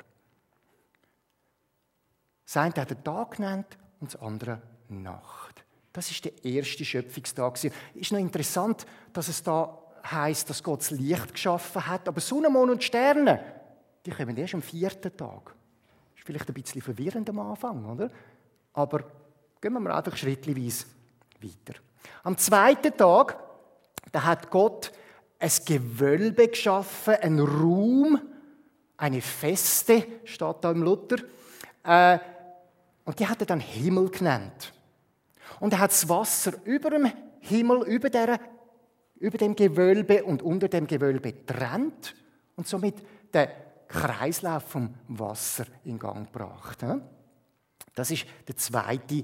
Das 2.46 2.58
eine 2.58 2.76
hat 2.76 2.92
er 2.92 3.04
Tag 3.04 3.38
genannt 3.38 3.76
und 4.00 4.14
das 4.14 4.22
andere 4.22 4.62
Nacht. 4.90 5.66
Das 5.92 6.12
ist 6.12 6.24
der 6.24 6.46
erste 6.46 6.86
Schöpfungstag. 6.86 7.58
Ist 7.96 8.12
noch 8.12 8.20
interessant, 8.20 8.86
dass 9.14 9.30
es 9.30 9.42
da 9.42 9.82
heißt, 10.12 10.48
dass 10.48 10.62
Gott 10.62 10.82
das 10.82 10.92
Licht 10.92 11.34
geschaffen 11.34 11.88
hat, 11.88 12.08
aber 12.08 12.22
Sonne, 12.22 12.52
Mond 12.52 12.72
und 12.72 12.84
Sterne, 12.84 13.44
die 14.06 14.12
kommen 14.12 14.38
erst 14.38 14.54
am 14.54 14.62
vierten 14.62 15.18
Tag. 15.18 15.56
Ist 16.16 16.24
vielleicht 16.24 16.48
ein 16.48 16.54
bisschen 16.54 16.84
verwirrend 16.84 17.28
am 17.32 17.40
Anfang, 17.40 17.84
oder? 17.84 18.12
Aber 18.74 19.00
gehen 19.60 19.74
wir 19.74 19.80
mal 19.80 19.94
einfach 19.94 20.16
schrittweise 20.16 20.86
weiter. 21.42 21.80
Am 22.22 22.38
zweiten 22.38 22.96
Tag, 22.96 23.40
da 24.12 24.24
hat 24.24 24.52
Gott 24.52 24.92
ein 25.46 25.66
Gewölbe 25.66 26.48
geschaffen, 26.48 27.16
einen 27.16 27.40
Raum, 27.40 28.20
eine 28.98 29.22
Feste, 29.22 30.06
steht 30.24 30.56
da 30.62 30.72
im 30.72 30.82
Luther. 30.82 31.18
Äh, 31.84 32.18
und 33.04 33.20
die 33.20 33.28
hat 33.28 33.42
er 33.42 33.46
dann 33.46 33.60
Himmel 33.60 34.10
genannt. 34.10 34.74
Und 35.60 35.74
er 35.74 35.80
hat 35.80 35.92
das 35.92 36.10
Wasser 36.10 36.54
über 36.64 36.90
dem 36.90 37.12
Himmel, 37.42 37.84
über, 37.84 38.10
der, 38.10 38.40
über 39.18 39.38
dem 39.38 39.56
Gewölbe 39.56 40.24
und 40.24 40.42
unter 40.42 40.68
dem 40.68 40.88
Gewölbe 40.88 41.46
trennt 41.46 42.16
und 42.56 42.68
somit 42.68 42.96
den 43.32 43.48
Kreislauf 43.88 44.64
vom 44.64 44.96
Wasser 45.10 45.66
in 45.84 46.00
Gang 46.00 46.26
gebracht. 46.26 46.84
Das 47.94 48.10
ist 48.10 48.26
der 48.48 48.58
zweite 48.58 49.24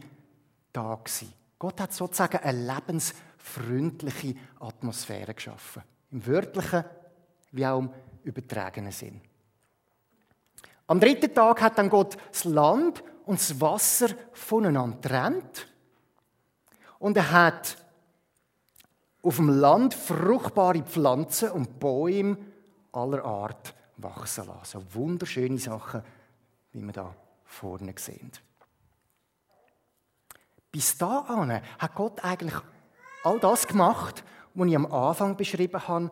Tag. 0.72 1.10
Gott 1.58 1.82
hat 1.82 1.94
sozusagen 1.94 2.38
eine 2.38 2.74
lebensfreundliche 2.76 4.36
Atmosphäre 4.60 5.34
geschaffen. 5.34 5.82
Im 6.12 6.26
wörtlichen 6.26 6.84
wie 7.52 7.66
auch 7.66 7.80
im 7.80 7.90
übertragenen 8.24 8.92
Sinn. 8.92 9.22
Am 10.88 11.00
dritten 11.00 11.34
Tag 11.34 11.62
hat 11.62 11.78
dann 11.78 11.90
Gott 11.90 12.18
das 12.32 12.44
Land 12.44 13.04
und 13.26 13.40
das 13.40 13.60
Wasser 13.62 14.10
voneinander 14.34 14.98
getrennt 14.98 15.68
und 17.00 17.18
er 17.18 17.32
hat 17.32 17.78
auf 19.24 19.38
dem 19.38 19.50
Land 19.50 19.94
fruchtbare 19.94 20.84
Pflanzen 20.84 21.52
und 21.52 21.80
Bäume 21.80 22.38
aller 22.92 23.24
Art 23.24 23.74
wachsen 23.98 24.48
lassen. 24.48 24.86
Wunderschöne 24.94 25.58
Sachen, 25.58 26.04
wie 26.72 26.82
wir 26.82 26.92
da 26.92 27.16
vorne 27.46 27.94
sehen. 27.98 28.32
Bis 30.72 30.98
dahin 30.98 31.62
hat 31.80 31.96
Gott 31.96 32.24
eigentlich 32.24 32.56
all 33.24 33.40
das 33.40 33.68
gemacht, 33.68 34.24
was 34.54 34.68
ich 34.68 34.76
am 34.76 34.92
Anfang 34.92 35.38
beschrieben 35.38 35.88
habe, 35.88 36.12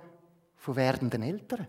von 0.55 0.75
werdenden 0.75 1.24
Eltern. 1.24 1.67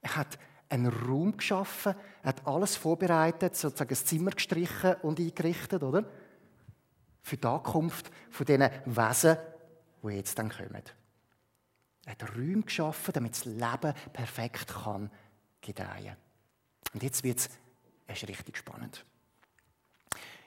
Er 0.00 0.16
hat 0.16 0.38
einen 0.68 0.88
Raum 0.88 1.36
geschaffen, 1.36 1.94
hat 2.22 2.46
alles 2.46 2.76
vorbereitet, 2.76 3.56
sozusagen 3.56 3.90
ein 3.90 3.96
Zimmer 3.96 4.30
gestrichen 4.32 4.96
und 5.02 5.18
eingerichtet, 5.18 5.82
oder? 5.82 6.04
für 7.28 7.36
die 7.36 7.46
Ankunft 7.46 8.10
von 8.30 8.46
diesen 8.46 8.70
Wesen, 8.86 9.36
die 10.02 10.08
jetzt 10.08 10.38
dann 10.38 10.48
kommen. 10.48 10.82
Er 12.06 12.12
hat 12.12 12.36
Räume 12.36 12.62
geschaffen, 12.62 13.12
damit 13.12 13.32
das 13.32 13.44
Leben 13.44 13.94
perfekt 14.12 14.68
kann 14.68 15.10
gedeihen. 15.60 16.16
Und 16.94 17.02
jetzt 17.02 17.22
wird 17.22 17.38
es 17.38 18.28
richtig 18.28 18.56
spannend. 18.56 19.04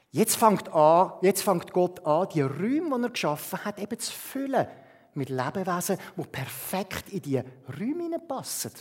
Jetzt 0.09 0.35
fängt, 0.35 0.69
an, 0.69 1.13
jetzt 1.21 1.43
fängt 1.43 1.71
Gott 1.71 2.05
an, 2.05 2.27
die 2.33 2.41
Räume, 2.41 2.97
die 2.97 3.03
er 3.03 3.09
geschaffen 3.11 3.63
hat, 3.63 3.79
eben 3.79 3.99
zu 3.99 4.11
füllen 4.11 4.67
mit 5.15 5.29
Lebewesen, 5.29 5.97
die 6.15 6.23
perfekt 6.23 7.09
in 7.09 7.21
die 7.21 7.43
Räume 7.79 8.19
passen, 8.19 8.71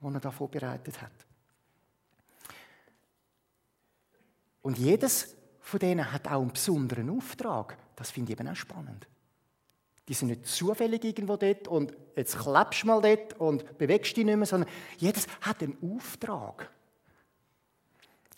die 0.00 0.14
er 0.14 0.20
da 0.20 0.30
vorbereitet 0.30 1.00
hat. 1.00 1.12
Und 4.62 4.78
jedes 4.78 5.36
von 5.60 5.80
denen 5.80 6.12
hat 6.12 6.26
auch 6.28 6.40
einen 6.40 6.52
besonderen 6.52 7.10
Auftrag. 7.10 7.76
Das 7.94 8.10
finde 8.10 8.32
ich 8.32 8.40
eben 8.40 8.48
auch 8.48 8.56
spannend. 8.56 9.06
Die 10.08 10.14
sind 10.14 10.28
nicht 10.28 10.46
zufällig 10.46 11.04
irgendwo 11.04 11.36
dort 11.36 11.68
und 11.68 11.94
jetzt 12.16 12.38
klebst 12.38 12.82
du 12.82 12.86
mal 12.86 13.02
dort 13.02 13.38
und 13.38 13.76
bewegst 13.76 14.16
dich 14.16 14.24
nicht 14.24 14.36
mehr, 14.36 14.46
sondern 14.46 14.70
jedes 14.96 15.26
hat 15.42 15.62
einen 15.62 15.76
Auftrag. 15.82 16.70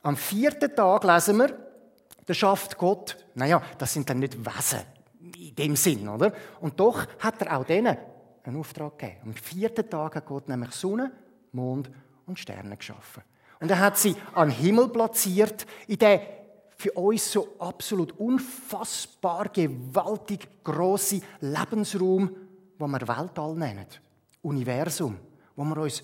Am 0.02 0.16
vierten 0.16 0.75
Tag 0.75 1.04
lesen 1.04 1.38
wir, 1.38 1.56
da 2.26 2.35
schafft 2.35 2.76
Gott, 2.76 3.16
naja, 3.35 3.62
das 3.78 3.92
sind 3.92 4.11
dann 4.11 4.18
nicht 4.18 4.44
Wesen 4.44 4.80
in 5.37 5.54
dem 5.54 5.76
Sinn, 5.76 6.08
oder? 6.08 6.32
Und 6.60 6.78
doch 6.78 7.06
hat 7.18 7.40
er 7.42 7.56
auch 7.56 7.64
denen 7.64 7.96
einen 8.42 8.56
Auftrag 8.56 8.99
gegeben. 8.99 9.20
Am 9.26 9.34
vierten 9.34 9.88
Tag 9.88 10.16
hat 10.16 10.26
Gott 10.26 10.49
nämlich 10.49 10.72
Sonne, 10.72 11.12
Mond 11.52 11.90
und 12.26 12.38
Sterne 12.38 12.76
geschaffen. 12.76 13.22
Und 13.60 13.70
er 13.70 13.78
hat 13.78 13.99
sie 13.99 14.16
den 14.37 14.50
Himmel 14.50 14.88
platziert, 14.88 15.66
in 15.87 15.99
den 15.99 16.20
für 16.80 16.92
uns 16.92 17.30
so 17.30 17.56
absolut 17.58 18.12
unfassbar 18.18 19.50
gewaltig 19.50 20.49
große 20.64 21.20
Lebensraum, 21.40 22.34
wo 22.78 22.87
wir 22.87 23.06
Weltall 23.06 23.54
nennen, 23.54 23.87
Universum, 24.40 25.18
wo 25.54 25.64
wir 25.64 25.76
uns 25.76 26.02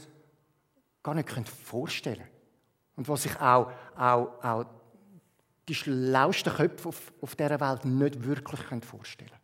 gar 1.03 1.15
nicht 1.15 1.31
vorstellen 1.49 2.17
können. 2.17 2.29
Und 2.97 3.09
was 3.09 3.23
sich 3.23 3.41
auch, 3.41 3.71
auch, 3.97 4.45
auch 4.45 4.67
die 5.69 5.75
schlauesten 5.75 6.53
Köpfe 6.53 6.89
auf, 6.89 7.13
auf 7.21 7.35
dieser 7.35 7.61
Welt 7.61 7.85
nicht 7.85 8.25
wirklich 8.25 8.61
vorstellen 8.85 9.31
können. 9.31 9.41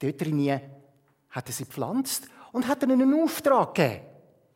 Dort 0.00 0.20
drin 0.20 0.60
hat 1.30 1.48
er 1.48 1.52
sie 1.52 1.64
gepflanzt 1.64 2.28
und 2.52 2.66
hat 2.66 2.82
ihnen 2.82 3.00
einen 3.00 3.22
Auftrag 3.22 3.74
gegeben. 3.74 4.06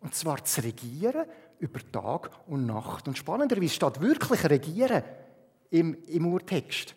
Und 0.01 0.15
zwar 0.15 0.45
zu 0.45 0.63
regieren 0.63 1.27
über 1.59 1.81
Tag 1.91 2.31
und 2.47 2.67
Nacht. 2.67 3.09
Und 3.09 3.19
spannenderweise 3.19 3.75
steht 3.75 4.01
wirklich 4.01 4.45
regieren 4.45 5.03
im, 5.71 5.95
im 6.05 6.27
Urtext. 6.27 6.95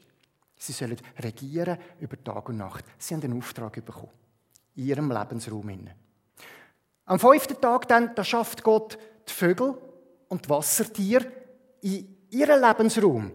Sie 0.56 0.74
sollen 0.74 0.98
regieren 1.18 1.78
über 2.00 2.24
Tag 2.24 2.50
und 2.50 2.58
Nacht. 2.58 2.86
Sie 3.00 3.14
haben 3.14 3.22
den 3.22 3.38
Auftrag 3.38 3.84
bekommen. 3.84 4.12
In 4.76 4.86
ihrem 4.86 5.12
Lebensraum. 5.12 5.90
Am 7.06 7.20
fünften 7.20 7.60
Tag 7.60 7.88
dann, 7.88 8.14
da 8.14 8.24
schafft 8.24 8.64
Gott 8.64 8.98
die 9.28 9.34
Vögel 9.34 9.76
und 10.30 10.46
die 10.46 10.50
Wassertiere 10.50 11.32
in 11.82 12.11
ihren 12.32 12.62
Lebensraum. 12.62 13.32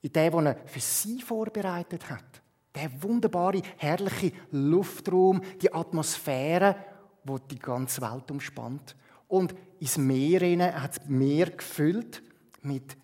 In 0.00 0.12
dem, 0.12 0.32
den 0.32 0.46
er 0.46 0.56
für 0.66 0.80
sie 0.80 1.20
vorbereitet 1.22 2.08
hat. 2.08 2.42
Der 2.74 3.02
wunderbare, 3.02 3.62
herrliche 3.76 4.32
Luftraum, 4.52 5.42
die 5.60 5.72
Atmosphäre, 5.72 6.76
wo 7.24 7.38
die 7.38 7.58
ganze 7.58 8.00
Welt 8.02 8.30
umspannt. 8.30 8.94
Und 9.26 9.54
ins 9.80 9.98
Meer 9.98 10.72
hat 10.80 10.98
das 10.98 11.08
Meer 11.08 11.50
gefüllt 11.50 12.22
mit 12.62 12.96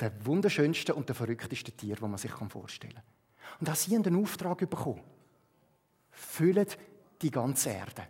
den 0.00 0.26
wunderschönsten 0.26 0.94
und 0.94 1.08
den 1.08 1.16
verrücktesten 1.16 1.76
Tier, 1.76 1.96
die 1.96 2.02
man 2.02 2.18
sich 2.18 2.30
vorstellen 2.30 2.94
kann. 2.94 3.02
Und 3.60 3.70
auch 3.70 3.74
sie 3.74 3.94
haben 3.94 4.02
den 4.02 4.16
Auftrag 4.16 4.58
bekommen. 4.58 5.02
Füllt 6.10 6.78
die 7.22 7.30
ganze 7.30 7.70
Erde. 7.70 8.06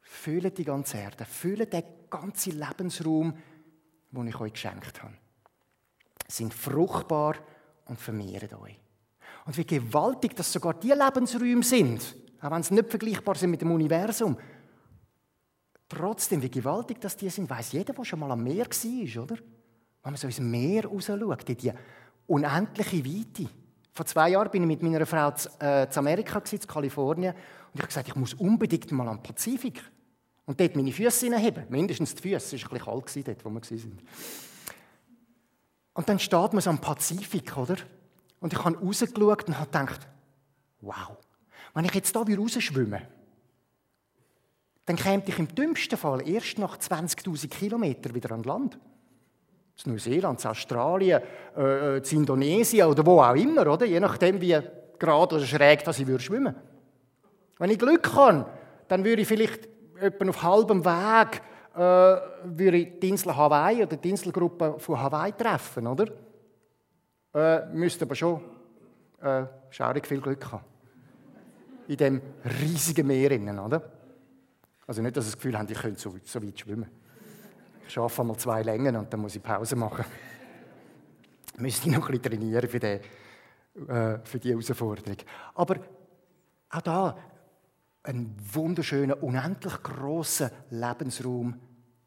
Füllt 0.00 0.58
die 0.58 0.64
ganze 0.64 0.98
Erde. 0.98 1.24
Füllt 1.24 1.72
den 1.72 1.84
ganzen 2.08 2.58
Lebensraum, 2.58 3.36
den 4.10 4.26
ich 4.26 4.40
euch 4.40 4.52
geschenkt 4.52 5.02
habe. 5.02 5.14
Sind 6.30 6.54
fruchtbar 6.54 7.34
und 7.86 7.98
vermehren 7.98 8.54
euch. 8.54 8.78
Und 9.46 9.56
wie 9.56 9.64
gewaltig, 9.64 10.36
dass 10.36 10.52
sogar 10.52 10.74
die 10.74 10.92
Lebensräume 10.92 11.62
sind, 11.62 12.14
auch 12.40 12.50
wenn 12.50 12.62
sie 12.62 12.74
nicht 12.74 12.88
vergleichbar 12.88 13.34
sind 13.34 13.50
mit 13.50 13.60
dem 13.60 13.72
Universum, 13.72 14.36
trotzdem, 15.88 16.40
wie 16.42 16.50
gewaltig 16.50 17.00
dass 17.00 17.16
die 17.16 17.28
sind, 17.30 17.50
weiß 17.50 17.72
jeder, 17.72 17.92
der 17.92 18.04
schon 18.04 18.20
mal 18.20 18.30
am 18.30 18.44
Meer 18.44 18.66
war, 18.66 19.22
oder? 19.22 19.36
Wenn 20.02 20.12
man 20.12 20.16
so 20.16 20.26
ins 20.28 20.40
Meer 20.40 20.86
raus 20.86 21.06
schaut, 21.06 21.48
in 21.48 21.56
die 21.56 21.72
unendliche 22.26 23.04
Weite. 23.04 23.50
Vor 23.92 24.06
zwei 24.06 24.30
Jahren 24.30 24.50
bin 24.50 24.62
ich 24.62 24.68
mit 24.68 24.82
meiner 24.82 25.04
Frau 25.04 25.32
zu, 25.32 25.48
äh, 25.58 25.88
zu 25.90 25.98
Amerika, 25.98 26.40
in 26.50 26.60
Kalifornien, 26.60 27.34
und 27.34 27.74
ich 27.74 27.80
habe 27.80 27.88
gesagt, 27.88 28.08
ich 28.08 28.16
muss 28.16 28.34
unbedingt 28.34 28.90
mal 28.92 29.08
am 29.08 29.22
Pazifik. 29.22 29.82
Und 30.46 30.58
dort 30.58 30.74
meine 30.74 30.90
Füße 30.90 31.26
hineinheben. 31.26 31.64
Mindestens 31.68 32.14
die 32.14 32.22
Füße. 32.22 32.56
Es 32.56 32.62
war 32.64 32.72
ein 32.72 32.78
bisschen 32.78 33.24
kalt 33.24 33.28
dort, 33.28 33.44
wo 33.44 33.50
wir 33.50 33.60
waren. 33.60 33.98
Und 36.00 36.08
dann 36.08 36.18
steht 36.18 36.54
man 36.54 36.62
so 36.62 36.70
am 36.70 36.78
Pazifik, 36.78 37.58
oder? 37.58 37.76
Und 38.40 38.54
ich 38.54 38.64
habe 38.64 38.78
rausgeschaut 38.78 39.48
und 39.48 39.58
habe 39.58 39.66
gedacht, 39.66 40.08
wow, 40.80 41.18
wenn 41.74 41.84
ich 41.84 41.92
jetzt 41.92 42.16
hier 42.16 42.38
rausschwimme, 42.38 43.02
dann 44.86 44.96
käme 44.96 45.22
ich 45.26 45.38
im 45.38 45.54
dümmsten 45.54 45.98
Fall 45.98 46.26
erst 46.26 46.56
nach 46.56 46.78
20.000 46.78 47.48
Kilometern 47.48 48.14
wieder 48.14 48.30
an 48.32 48.44
Land. 48.44 48.78
In 49.84 49.92
Neuseeland, 49.92 50.42
in 50.42 50.50
Australien, 50.50 51.20
äh, 51.54 51.98
in 51.98 52.04
Indonesien 52.20 52.86
oder 52.86 53.04
wo 53.04 53.20
auch 53.20 53.34
immer, 53.34 53.66
oder? 53.70 53.84
Je 53.84 54.00
nachdem, 54.00 54.40
wie 54.40 54.58
gerade 54.98 55.34
oder 55.34 55.44
schräg 55.44 55.84
dass 55.84 55.98
ich 55.98 56.06
würde 56.06 56.54
Wenn 57.58 57.70
ich 57.70 57.78
Glück 57.78 58.10
habe, 58.14 58.46
dann 58.88 59.04
würde 59.04 59.20
ich 59.20 59.28
vielleicht 59.28 59.68
auf 60.18 60.42
halbem 60.42 60.82
Weg 60.82 61.42
äh, 61.74 61.78
würde 61.78 62.76
ich 62.76 62.98
die 63.00 63.08
Insel 63.08 63.36
Hawaii 63.36 63.82
oder 63.82 63.96
die 63.96 64.10
Inselgruppe 64.10 64.76
von 64.78 65.00
Hawaii 65.00 65.32
treffen, 65.32 65.86
oder? 65.86 66.06
Äh, 67.32 67.66
müsste 67.72 68.04
aber 68.04 68.14
schon 68.14 68.40
äh, 69.20 69.44
schaurig 69.70 70.06
viel 70.06 70.20
Glück 70.20 70.50
haben. 70.50 70.64
In 71.86 71.96
dem 71.96 72.22
riesigen 72.60 73.06
Meer, 73.06 73.30
innen, 73.32 73.58
oder? 73.58 73.82
Also 74.86 75.02
nicht, 75.02 75.16
dass 75.16 75.24
Sie 75.24 75.30
das 75.30 75.36
Gefühl 75.36 75.56
haben, 75.56 75.68
ich 75.70 75.78
könnte 75.78 76.00
so, 76.00 76.14
so 76.24 76.42
weit 76.42 76.58
schwimmen. 76.58 76.90
Ich 77.86 77.98
arbeite 77.98 78.20
einmal 78.20 78.36
zwei 78.36 78.62
Längen 78.62 78.96
und 78.96 79.12
dann 79.12 79.20
muss 79.20 79.36
ich 79.36 79.42
Pause 79.42 79.76
machen. 79.76 80.04
Müsste 81.58 81.88
ich 81.88 81.94
noch 81.96 82.08
ein 82.08 82.18
bisschen 82.18 82.22
trainieren 82.22 82.68
für, 82.68 82.80
den, 82.80 83.00
äh, 83.88 84.18
die 84.42 84.50
Herausforderung. 84.50 85.16
Aber 85.54 85.76
auch 86.70 86.82
da 86.82 87.16
ein 88.02 88.34
wunderschöner, 88.52 89.22
unendlich 89.22 89.82
großer 89.82 90.50
Lebensraum, 90.70 91.60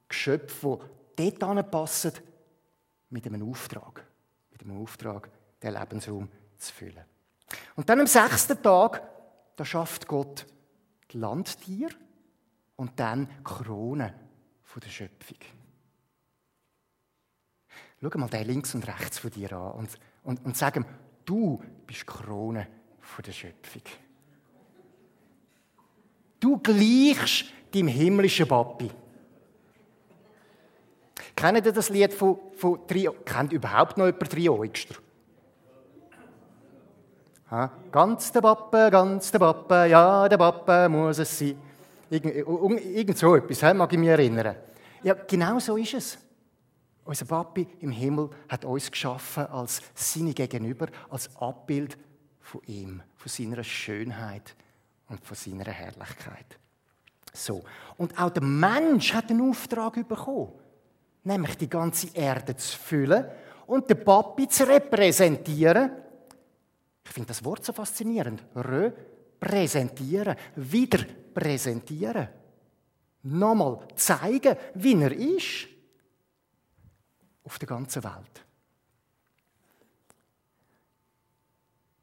Geschöpf, 0.08 0.64
wo 0.64 0.82
dort 1.16 1.44
anpassen, 1.44 2.14
mit 3.10 3.28
einem 3.28 3.50
Auftrag. 3.50 4.06
Mit 4.52 4.64
einem 4.64 4.82
Auftrag, 4.82 5.30
den 5.62 5.74
Lebensraum 5.74 6.30
zu 6.58 6.74
füllen. 6.74 7.06
Und 7.76 7.90
dann 7.90 8.00
am 8.00 8.08
sechsten 8.08 8.62
Tag, 8.62 9.04
da 9.56 9.66
schafft 9.66 10.08
Gott 10.08 10.48
die 11.12 11.18
Landtiere 11.18 11.94
und 12.76 13.00
dann 13.00 13.28
die 13.28 13.44
Krone 13.44 14.14
der 14.76 14.90
Schöpfung. 14.90 15.38
Schau 18.02 18.18
mal 18.18 18.28
den 18.28 18.48
links 18.48 18.74
und 18.74 18.88
rechts 18.88 19.20
von 19.20 19.30
dir 19.30 19.54
an 19.54 19.72
und, 19.74 19.90
und, 20.24 20.44
und 20.44 20.58
sag 20.58 20.76
ihm, 20.76 20.86
du 21.26 21.64
bist 21.86 22.02
die 22.02 22.06
Krone 22.06 22.68
der 23.24 23.32
Schöpfung. 23.32 23.84
Du 26.44 26.58
gleichst 26.58 27.46
deinem 27.74 27.88
himmlischen 27.88 28.46
Papi. 28.46 28.92
Kennt 31.34 31.66
ihr 31.66 31.72
das 31.72 31.88
Lied 31.88 32.14
von, 32.14 32.38
von 32.58 32.86
Trio? 32.86 33.14
Kennt 33.24 33.54
überhaupt 33.54 33.98
noch 33.98 34.08
jemand 34.08 34.30
Trio 34.30 34.62
extra? 34.62 34.96
Ha? 37.50 37.72
Ganz 37.90 38.30
der 38.34 38.42
Pappe, 38.42 38.90
ganz 38.92 39.32
der 39.32 39.40
Pappe, 39.40 39.86
ja, 39.86 40.28
der 40.28 40.38
Pappe 40.38 40.90
muss 40.90 41.20
es 41.20 41.40
sein. 41.40 41.56
Irgend, 42.10 42.36
irgend 42.36 43.18
so 43.18 43.38
etwas, 43.38 43.74
mag 43.74 43.94
ich 43.94 44.00
mich 44.00 44.10
erinnern. 44.10 44.58
Ja, 45.02 45.14
genau 45.14 45.60
so 45.60 45.78
ist 45.78 45.94
es. 45.94 46.18
Unser 47.06 47.24
Papi 47.24 47.66
im 47.80 47.92
Himmel 47.92 48.30
hat 48.50 48.66
uns 48.66 48.92
geschaffen 48.92 49.46
als 49.46 49.82
seine 49.96 50.34
Gegenüber, 50.34 50.88
als 51.10 51.34
Abbild 51.38 51.98
von 52.42 52.60
ihm, 52.66 53.02
von 53.16 53.30
seiner 53.30 53.64
Schönheit, 53.64 54.58
und 55.14 55.24
von 55.24 55.38
seiner 55.38 55.72
Herrlichkeit. 55.72 56.60
So. 57.32 57.64
Und 57.98 58.20
auch 58.20 58.32
der 58.32 58.44
Mensch 58.44 59.14
hat 59.14 59.30
einen 59.30 59.50
Auftrag 59.50 60.08
bekommen, 60.08 60.54
nämlich 61.24 61.58
die 61.58 61.70
ganze 61.70 62.08
Erde 62.16 62.56
zu 62.56 62.78
füllen 62.78 63.26
und 63.68 63.90
den 63.90 64.04
Papi 64.04 64.48
zu 64.48 64.68
repräsentieren. 64.68 65.92
Ich 67.06 67.12
finde 67.12 67.28
das 67.28 67.44
Wort 67.44 67.64
so 67.64 67.74
faszinierend. 67.74 68.44
Repräsentieren, 68.56 70.36
wieder 70.56 71.06
präsentieren. 71.34 72.28
Nochmal 73.24 73.88
zeigen, 73.96 74.58
wie 74.76 75.02
er 75.02 75.12
ist. 75.12 75.68
Auf 77.44 77.60
der 77.60 77.68
ganzen 77.68 78.04
Welt. 78.04 78.46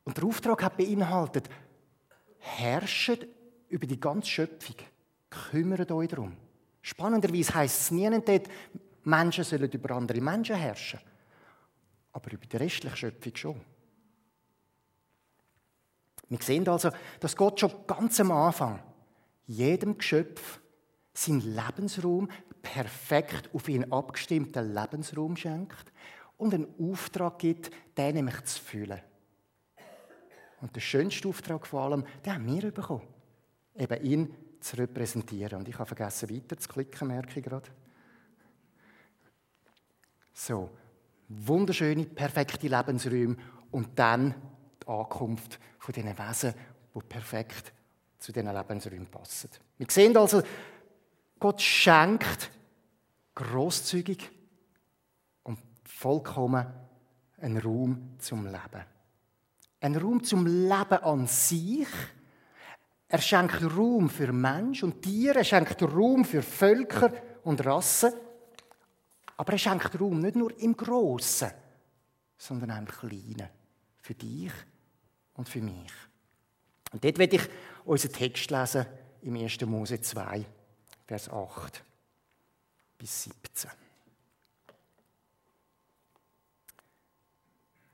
Und 0.04 0.16
der 0.16 0.24
Auftrag 0.24 0.62
hat 0.62 0.76
beinhaltet, 0.76 1.48
herrscht 2.40 3.26
über 3.68 3.87
die 3.87 4.00
ganze 4.00 4.29
Schöpfung. 4.29 4.76
Kümmert 5.29 5.90
euch 5.92 6.09
darum. 6.09 6.37
Spannenderweise 6.83 7.55
heisst 7.55 7.83
es 7.83 7.90
nie 7.90 8.11
dort, 8.11 8.48
Menschen 9.05 9.44
sollen 9.44 9.70
über 9.70 9.94
andere 9.94 10.20
Menschen 10.20 10.57
herrschen. 10.57 11.00
Aber 12.12 12.33
über 12.33 12.46
die 12.46 12.57
restliche 12.57 12.96
Schöpfung 12.96 13.37
schon. 13.37 13.61
Wir 16.29 16.38
sehen 16.40 16.68
also, 16.68 16.90
dass 17.18 17.37
Gott 17.37 17.61
schon 17.61 17.87
ganz 17.87 18.20
am 18.20 18.33
Anfang 18.33 18.81
jedem 19.46 19.98
Geschöpf 19.98 20.61
seinen 21.12 21.55
Lebensraum, 21.55 22.29
perfekt 22.62 23.50
auf 23.53 23.68
ihn 23.68 23.90
abgestimmten 23.90 24.74
Lebensraum 24.74 25.37
schenkt 25.37 25.92
und 26.37 26.55
einen 26.55 26.68
Auftrag 26.79 27.38
gibt, 27.38 27.70
den 27.96 28.14
nämlich 28.14 28.44
zu 28.44 28.61
füllen. 28.61 29.00
Und 30.60 30.76
der 30.76 30.80
schönste 30.80 31.28
Auftrag 31.28 31.66
vor 31.66 31.82
allem, 31.82 32.04
den 32.24 32.34
haben 32.34 32.46
wir 32.46 32.70
bekommen. 32.70 33.06
Eben 33.74 34.02
ihn 34.04 34.34
zu 34.60 34.76
repräsentieren. 34.76 35.58
Und 35.58 35.68
ich 35.68 35.74
habe 35.74 35.86
vergessen, 35.86 36.30
weiter 36.30 36.58
zu 36.58 36.68
klicken, 36.68 37.08
merke 37.08 37.38
ich 37.38 37.44
gerade. 37.44 37.68
So, 40.32 40.70
wunderschöne, 41.28 42.04
perfekte 42.04 42.68
Lebensräume 42.68 43.36
und 43.70 43.98
dann 43.98 44.34
die 44.82 44.88
Ankunft 44.88 45.58
von 45.78 45.92
diesen 45.92 46.18
Wesen, 46.18 46.54
die 46.94 47.00
perfekt 47.00 47.72
zu 48.18 48.32
diesen 48.32 48.54
Lebensräumen 48.54 49.06
passen. 49.06 49.50
Wir 49.78 49.86
sehen 49.88 50.16
also, 50.16 50.42
Gott 51.38 51.60
schenkt 51.62 52.50
großzügig 53.34 54.30
und 55.42 55.58
vollkommen 55.84 56.66
einen 57.38 57.58
Raum 57.58 58.16
zum 58.18 58.44
Leben. 58.44 58.84
Ein 59.80 59.96
Raum 59.96 60.22
zum 60.22 60.46
Leben 60.46 61.02
an 61.02 61.26
sich. 61.26 61.88
Er 63.08 63.20
schenkt 63.20 63.62
Raum 63.62 64.08
für 64.10 64.32
Mensch 64.32 64.82
und 64.82 65.02
Tiere, 65.02 65.38
er 65.38 65.44
schenkt 65.44 65.82
Raum 65.82 66.24
für 66.24 66.42
Völker 66.42 67.12
und 67.42 67.64
Rassen. 67.64 68.12
Aber 69.36 69.52
er 69.52 69.58
schenkt 69.58 69.98
Raum 69.98 70.20
nicht 70.20 70.36
nur 70.36 70.56
im 70.60 70.76
Großen, 70.76 71.50
sondern 72.36 72.70
auch 72.72 72.78
im 72.78 72.86
Kleinen. 72.86 73.48
Für 74.02 74.14
dich 74.14 74.52
und 75.34 75.48
für 75.48 75.60
mich. 75.60 75.92
Und 76.92 77.02
dort 77.02 77.18
werde 77.18 77.36
ich 77.36 77.48
unseren 77.84 78.12
Text 78.12 78.50
lesen 78.50 78.86
im 79.22 79.36
1. 79.36 79.60
Mose 79.62 80.00
2, 80.00 80.44
Vers 81.06 81.28
8 81.28 81.82
bis 82.98 83.24
17. 83.24 83.70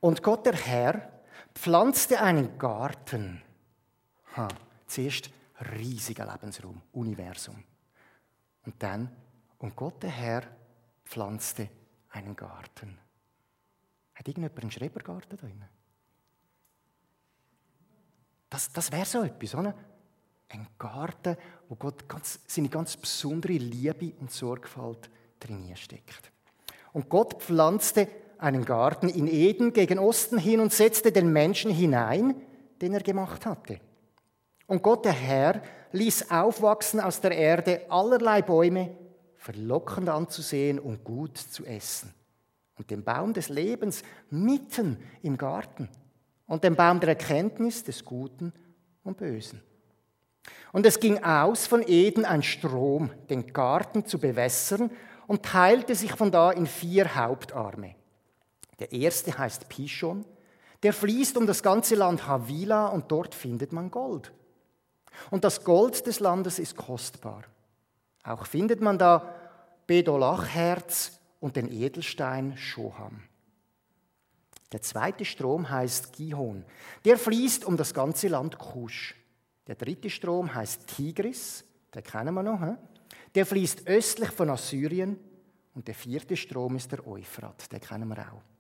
Und 0.01 0.23
Gott 0.23 0.47
der 0.47 0.55
Herr 0.55 1.16
pflanzte 1.55 2.21
einen 2.21 2.59
Garten. 2.59 3.43
Ha, 4.37 4.49
zuerst 4.87 5.31
riesiger 5.73 6.27
Lebensraum, 6.27 6.83
Universum. 6.93 7.63
Und 8.65 8.83
dann, 8.83 9.11
und 9.59 9.75
Gott 9.75 10.03
der 10.03 10.11
Herr 10.11 10.43
pflanzte 11.05 11.71
einen 12.11 12.37
Garten. 12.37 12.99
Hat 14.15 14.29
irgendjemand 14.29 14.61
einen 14.61 14.71
Schrebergarten 14.71 15.31
da 15.31 15.37
drin? 15.37 15.65
Das, 18.49 18.73
das 18.73 18.91
wäre 18.93 19.05
so 19.05 19.23
etwas, 19.23 19.55
oder? 19.55 19.75
Ein 20.49 20.67
Garten, 20.79 21.37
wo 21.69 21.75
Gott 21.75 22.09
ganz, 22.09 22.41
seine 22.47 22.69
ganz 22.69 22.97
besondere 22.97 23.55
Liebe 23.55 24.15
und 24.21 24.31
Sorgfalt 24.31 25.11
drin 25.41 25.75
steckt. 25.77 26.33
Und 26.93 27.09
Gott 27.09 27.43
pflanzte 27.43 28.09
einen 28.39 28.65
Garten 28.65 29.09
in 29.09 29.27
Eden 29.27 29.73
gegen 29.73 29.99
Osten 29.99 30.39
hin 30.39 30.61
und 30.61 30.73
setzte 30.73 31.13
den 31.13 31.33
Menschen 31.33 31.71
hinein, 31.71 32.35
den 32.81 32.93
er 32.93 33.03
gemacht 33.03 33.47
hatte. 33.47 33.81
Und 34.67 34.83
Gott 34.83 35.05
der 35.05 35.13
Herr 35.13 35.63
ließ 35.93 36.31
aufwachsen 36.31 37.01
aus 37.01 37.21
der 37.21 37.33
Erde 37.33 37.83
allerlei 37.89 38.43
Bäume, 38.43 38.97
verlockend 39.37 40.09
anzusehen 40.09 40.79
und 40.79 41.05
gut 41.05 41.39
zu 41.39 41.65
essen. 41.65 42.13
Und 42.77 42.91
den 42.91 43.05
Baum 43.05 43.33
des 43.33 43.49
Lebens 43.49 44.03
mitten 44.29 44.99
im 45.23 45.39
Garten. 45.39 45.89
Und 46.47 46.65
den 46.65 46.77
Baum 46.77 47.01
der 47.01 47.11
Erkenntnis 47.11 47.85
des 47.85 48.05
Guten 48.05 48.53
und 49.03 49.17
Bösen. 49.17 49.63
Und 50.73 50.85
es 50.85 51.01
ging 51.01 51.23
aus 51.25 51.67
von 51.67 51.83
Eden 51.87 52.25
ein 52.25 52.43
Strom, 52.43 53.11
den 53.31 53.53
Garten 53.53 54.05
zu 54.05 54.19
bewässern, 54.19 54.91
und 55.27 55.43
teilte 55.43 55.95
sich 55.95 56.13
von 56.13 56.31
da 56.31 56.53
in 56.53 56.67
vier 56.67 57.17
Hauptarme. 57.17 57.97
Der 58.79 58.93
erste 58.93 59.37
heißt 59.37 59.69
Pishon. 59.69 60.25
Der 60.83 60.93
fließt 60.93 61.37
um 61.37 61.47
das 61.47 61.63
ganze 61.63 61.95
Land 61.95 62.27
Havila 62.27 62.89
und 62.89 63.11
dort 63.11 63.35
findet 63.35 63.73
man 63.73 63.91
Gold. 63.91 64.33
Und 65.31 65.45
das 65.45 65.65
Gold 65.65 66.07
des 66.07 66.21
Landes 66.21 66.59
ist 66.59 66.77
kostbar. 66.77 67.45
Auch 68.23 68.47
findet 68.47 68.81
man 68.81 68.99
da 68.99 69.35
Bedolachherz 69.87 71.19
und 71.41 71.57
den 71.57 71.73
Edelstein 71.73 72.57
Shoham. 72.57 73.23
Der 74.73 74.83
zweite 74.83 75.25
Strom 75.25 75.71
heißt 75.71 76.13
Gihon. 76.13 76.65
Der 77.05 77.19
fließt 77.19 77.65
um 77.65 77.77
das 77.77 77.95
ganze 77.95 78.29
Land 78.29 78.59
Kusch. 78.59 79.15
Der 79.67 79.77
dritte 79.77 80.11
Strom 80.11 80.55
heißt 80.55 80.87
Tigris. 80.89 81.65
den 81.95 82.03
kennen 82.03 82.35
wir 82.35 82.43
noch, 82.43 82.61
he? 82.61 82.75
der 83.35 83.47
fließt 83.47 83.87
östlich 83.87 84.31
von 84.31 84.51
Assyrien 84.51 85.19
und 85.75 85.87
der 85.87 85.95
vierte 85.95 86.37
Strom 86.37 86.77
ist 86.77 86.91
der 86.93 87.07
Euphrat, 87.07 87.71
den 87.71 87.81
kennen 87.81 88.09
wir 88.09 88.19
auch. 88.19 88.56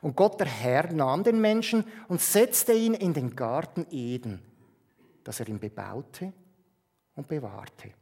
Und 0.00 0.16
Gott, 0.16 0.40
der 0.40 0.46
Herr, 0.46 0.92
nahm 0.92 1.22
den 1.22 1.40
Menschen 1.40 1.84
und 2.08 2.20
setzte 2.20 2.72
ihn 2.72 2.94
in 2.94 3.14
den 3.14 3.36
Garten 3.36 3.86
Eden, 3.90 4.42
dass 5.24 5.40
er 5.40 5.48
ihn 5.48 5.58
bebaute 5.58 6.32
und 7.14 7.28
bewahrte. 7.28 7.92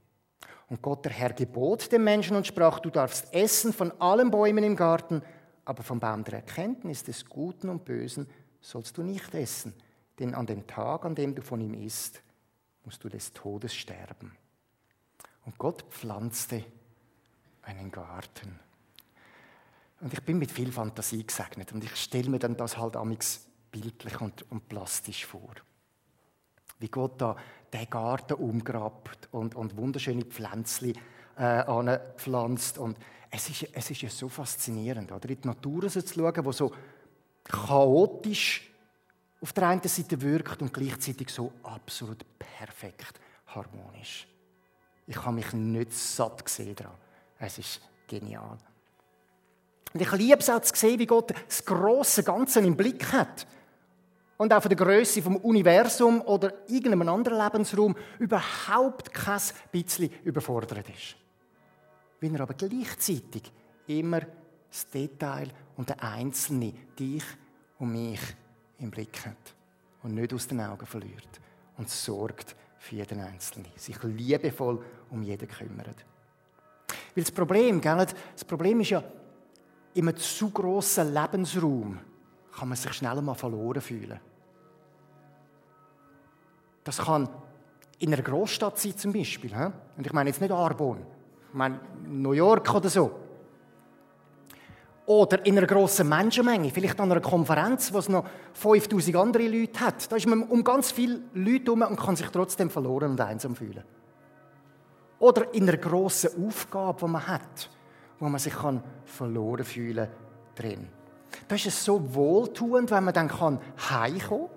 Und 0.68 0.82
Gott, 0.82 1.04
der 1.04 1.12
Herr, 1.12 1.32
gebot 1.32 1.92
dem 1.92 2.04
Menschen 2.04 2.36
und 2.36 2.46
sprach, 2.46 2.80
du 2.80 2.90
darfst 2.90 3.32
essen 3.32 3.72
von 3.72 3.92
allen 4.00 4.30
Bäumen 4.30 4.64
im 4.64 4.76
Garten, 4.76 5.22
aber 5.64 5.82
vom 5.82 6.00
Baum 6.00 6.24
der 6.24 6.34
Erkenntnis 6.34 7.04
des 7.04 7.24
Guten 7.26 7.68
und 7.68 7.84
Bösen 7.84 8.28
sollst 8.60 8.96
du 8.98 9.02
nicht 9.02 9.34
essen, 9.34 9.74
denn 10.18 10.34
an 10.34 10.46
dem 10.46 10.66
Tag, 10.66 11.04
an 11.04 11.14
dem 11.14 11.34
du 11.34 11.42
von 11.42 11.60
ihm 11.60 11.74
isst, 11.74 12.22
musst 12.84 13.02
du 13.04 13.08
des 13.08 13.32
Todes 13.32 13.74
sterben. 13.74 14.36
Und 15.44 15.58
Gott 15.58 15.84
pflanzte 15.90 16.64
einen 17.62 17.90
Garten. 17.90 18.58
Und 20.00 20.12
ich 20.12 20.22
bin 20.22 20.38
mit 20.38 20.50
viel 20.50 20.70
Fantasie 20.72 21.26
gesegnet 21.26 21.72
und 21.72 21.82
ich 21.82 21.96
stelle 21.96 22.28
mir 22.28 22.38
dann 22.38 22.56
das 22.56 22.76
halt 22.76 22.96
amix 22.96 23.46
bildlich 23.70 24.20
und, 24.20 24.50
und 24.50 24.68
plastisch 24.68 25.24
vor. 25.26 25.54
Wie 26.78 26.88
Gott 26.88 27.20
da 27.20 27.36
den 27.72 27.88
Garten 27.88 28.34
umgrabt 28.34 29.28
und, 29.32 29.54
und 29.54 29.76
wunderschöne 29.76 30.24
Pflänzchen 30.24 30.96
äh, 31.36 31.42
anpflanzt. 31.42 32.78
Und 32.78 32.98
es 33.30 33.48
ist, 33.48 33.68
es 33.72 33.90
ist 33.90 34.02
ja 34.02 34.10
so 34.10 34.28
faszinierend, 34.28 35.10
oder? 35.12 35.28
in 35.28 35.40
die 35.40 35.48
Natur 35.48 35.88
zu 35.88 36.00
schauen, 36.00 36.44
wo 36.44 36.52
so 36.52 36.72
chaotisch 37.44 38.70
auf 39.40 39.52
der 39.52 39.68
einen 39.68 39.82
Seite 39.82 40.20
wirkt 40.20 40.62
und 40.62 40.72
gleichzeitig 40.72 41.30
so 41.30 41.52
absolut 41.62 42.24
perfekt 42.38 43.20
harmonisch. 43.46 44.26
Ich 45.06 45.16
habe 45.16 45.36
mich 45.36 45.52
nicht 45.52 45.92
satt 45.92 46.44
gesehen 46.44 46.74
daran. 46.74 46.96
Es 47.38 47.58
ist 47.58 47.80
genial. 48.08 48.58
Und 49.96 50.02
ich 50.02 50.12
liebe 50.12 50.40
es 50.40 50.50
auch 50.50 50.60
zu 50.60 50.76
sehen, 50.76 50.98
wie 50.98 51.06
Gott 51.06 51.32
das 51.48 51.64
große 51.64 52.22
Ganze 52.22 52.60
im 52.60 52.76
Blick 52.76 53.10
hat. 53.14 53.46
Und 54.36 54.52
auch 54.52 54.60
von 54.60 54.68
der 54.68 54.76
Größe 54.76 55.22
vom 55.22 55.36
Universum 55.36 56.20
oder 56.20 56.52
irgendeinem 56.68 57.08
anderen 57.08 57.42
Lebensraum 57.42 57.96
überhaupt 58.18 59.10
kein 59.14 59.40
bisschen 59.72 60.10
überfordert 60.22 60.86
ist. 60.90 61.16
Wenn 62.20 62.34
er 62.34 62.42
aber 62.42 62.52
gleichzeitig 62.52 63.50
immer 63.86 64.20
das 64.68 64.86
Detail 64.90 65.48
und 65.78 65.88
der 65.88 66.02
Einzelne, 66.04 66.74
dich 66.98 67.24
und 67.78 67.92
mich, 67.92 68.20
im 68.78 68.90
Blick 68.90 69.24
hat 69.24 69.54
und 70.02 70.14
nicht 70.14 70.34
aus 70.34 70.46
den 70.46 70.60
Augen 70.60 70.84
verliert 70.84 71.40
und 71.78 71.88
sorgt 71.88 72.54
für 72.76 72.96
jeden 72.96 73.20
Einzelnen, 73.20 73.70
sich 73.76 73.96
liebevoll 74.02 74.84
um 75.08 75.22
jeden 75.22 75.48
kümmert. 75.48 76.04
Weil 77.14 77.24
das 77.24 77.32
Problem, 77.32 77.80
gell, 77.80 78.06
das 78.34 78.44
Problem 78.44 78.80
ist 78.80 78.90
ja, 78.90 79.02
in 79.96 80.08
einem 80.08 80.16
zu 80.18 80.50
grossen 80.50 81.14
Lebensraum 81.14 81.98
kann 82.54 82.68
man 82.68 82.76
sich 82.76 82.92
schnell 82.92 83.20
mal 83.22 83.34
verloren 83.34 83.80
fühlen. 83.80 84.20
Das 86.84 86.98
kann 86.98 87.28
in 87.98 88.12
einer 88.12 88.22
Großstadt 88.22 88.78
sein 88.78 88.96
zum 88.96 89.14
Beispiel. 89.14 89.52
Und 89.96 90.06
ich 90.06 90.12
meine 90.12 90.28
jetzt 90.28 90.40
nicht 90.40 90.52
Arbon, 90.52 90.98
ich 91.48 91.54
meine 91.54 91.80
New 92.06 92.32
York 92.32 92.72
oder 92.74 92.90
so. 92.90 93.10
Oder 95.06 95.46
in 95.46 95.56
einer 95.56 95.66
grossen 95.66 96.08
Menschenmenge, 96.08 96.70
vielleicht 96.70 97.00
an 97.00 97.10
einer 97.10 97.20
Konferenz, 97.22 97.90
wo 97.92 97.98
es 97.98 98.08
noch 98.10 98.26
5000 98.52 99.16
andere 99.16 99.48
Leute 99.48 99.80
hat. 99.80 100.12
Da 100.12 100.16
ist 100.16 100.26
man 100.26 100.42
um 100.42 100.62
ganz 100.62 100.90
viele 100.90 101.20
Leute 101.32 101.64
herum 101.66 101.82
und 101.82 101.98
kann 101.98 102.16
sich 102.16 102.28
trotzdem 102.28 102.68
verloren 102.68 103.12
und 103.12 103.20
einsam 103.20 103.56
fühlen. 103.56 103.84
Oder 105.20 105.54
in 105.54 105.66
einer 105.66 105.78
grossen 105.78 106.46
Aufgabe, 106.46 107.06
die 107.06 107.10
man 107.10 107.26
hat 107.26 107.70
wo 108.18 108.28
man 108.28 108.38
sich 108.38 108.54
kann 108.54 108.82
verloren 109.04 109.64
fühlen 109.64 110.08
drin. 110.54 110.88
Da 111.48 111.54
ist 111.54 111.66
es 111.66 111.84
so 111.84 112.14
wohltuend, 112.14 112.90
wenn 112.90 113.04
man 113.04 113.14
dann 113.14 113.28
kann 113.28 113.60
heimkommen 113.90 114.48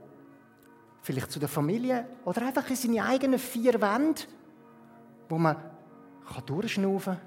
vielleicht 1.02 1.32
zu 1.32 1.40
der 1.40 1.50
Familie 1.50 2.06
oder 2.26 2.44
einfach 2.44 2.70
in 2.70 2.76
seine 2.76 3.04
eigenen 3.04 3.40
vier 3.40 3.82
Wände, 3.82 4.22
wo 5.28 5.38
man 5.38 5.56
kann 5.56 6.46
durchschnaufen 6.46 7.18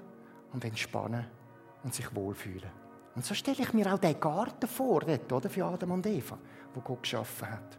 und 0.53 0.63
entspannen 0.63 1.25
und 1.83 1.93
sich 1.93 2.13
wohlfühlen. 2.15 2.69
Und 3.15 3.25
so 3.25 3.33
stelle 3.33 3.57
ich 3.59 3.73
mir 3.73 3.93
auch 3.93 3.99
den 3.99 4.19
Garten 4.19 4.67
vor, 4.67 5.01
dort, 5.01 5.31
oder, 5.31 5.49
für 5.49 5.65
Adam 5.65 5.91
und 5.91 6.07
Eva, 6.07 6.37
wo 6.73 6.81
Gott 6.81 7.03
geschaffen 7.03 7.49
hat. 7.49 7.77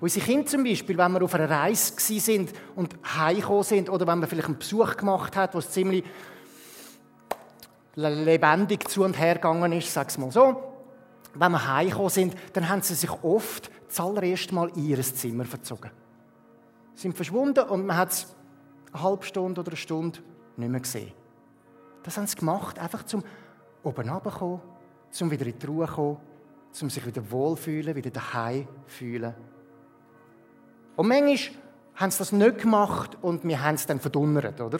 Unsere 0.00 0.24
Kinder 0.24 0.46
zum 0.46 0.64
Beispiel, 0.64 0.96
wenn 0.98 1.12
wir 1.12 1.22
auf 1.22 1.34
einer 1.34 1.48
Reise 1.48 1.92
sind 1.98 2.52
und 2.74 2.96
heimgekommen 3.16 3.62
sind 3.62 3.90
oder 3.90 4.06
wenn 4.06 4.18
man 4.18 4.28
vielleicht 4.28 4.48
einen 4.48 4.58
Besuch 4.58 4.96
gemacht 4.96 5.36
hat, 5.36 5.54
wo 5.54 5.58
es 5.58 5.70
ziemlich 5.70 6.04
lebendig 7.94 8.88
zu 8.88 9.04
und 9.04 9.18
her 9.18 9.34
gegangen 9.34 9.72
ist, 9.72 9.92
sag 9.92 10.16
mal 10.18 10.30
so. 10.30 10.62
Wenn 11.34 11.52
wir 11.52 11.68
heimgekommen 11.68 12.10
sind, 12.10 12.34
dann 12.52 12.68
haben 12.68 12.82
sie 12.82 12.94
sich 12.94 13.10
oft 13.22 13.70
das 13.88 14.00
allererste 14.00 14.54
Mal 14.54 14.70
in 14.70 14.88
ihr 14.88 15.00
Zimmer 15.00 15.44
verzogen. 15.44 15.90
Sie 16.94 17.02
sind 17.02 17.14
verschwunden 17.14 17.64
und 17.68 17.86
man 17.86 17.96
hat 17.96 18.12
es 18.12 18.34
eine 18.92 19.02
halbe 19.02 19.24
Stunde 19.24 19.60
oder 19.60 19.70
eine 19.70 19.76
Stunde 19.76 20.18
nicht 20.56 20.70
mehr 20.70 20.80
gesehen. 20.80 21.12
Das 22.02 22.16
haben 22.16 22.26
sie 22.26 22.36
gemacht, 22.36 22.78
einfach 22.78 23.04
zum 23.04 23.22
oben 23.82 24.08
runterkommen, 24.08 24.60
zum 25.10 25.30
wieder 25.30 25.46
in 25.46 25.58
die 25.58 25.66
Ruhe 25.66 25.86
kommen, 25.86 26.18
zum 26.72 26.90
sich 26.90 27.04
wieder 27.04 27.30
wohlfühlen, 27.30 27.94
wieder 27.94 28.10
daheim 28.10 28.66
fühlen. 28.86 29.34
Und 30.96 31.08
manchmal 31.08 31.56
haben 31.94 32.10
sie 32.10 32.18
das 32.18 32.32
nicht 32.32 32.58
gemacht 32.58 33.18
und 33.22 33.44
wir 33.44 33.62
haben 33.62 33.74
es 33.74 33.86
dann 33.86 34.00
verdunnert, 34.00 34.60
oder? 34.60 34.78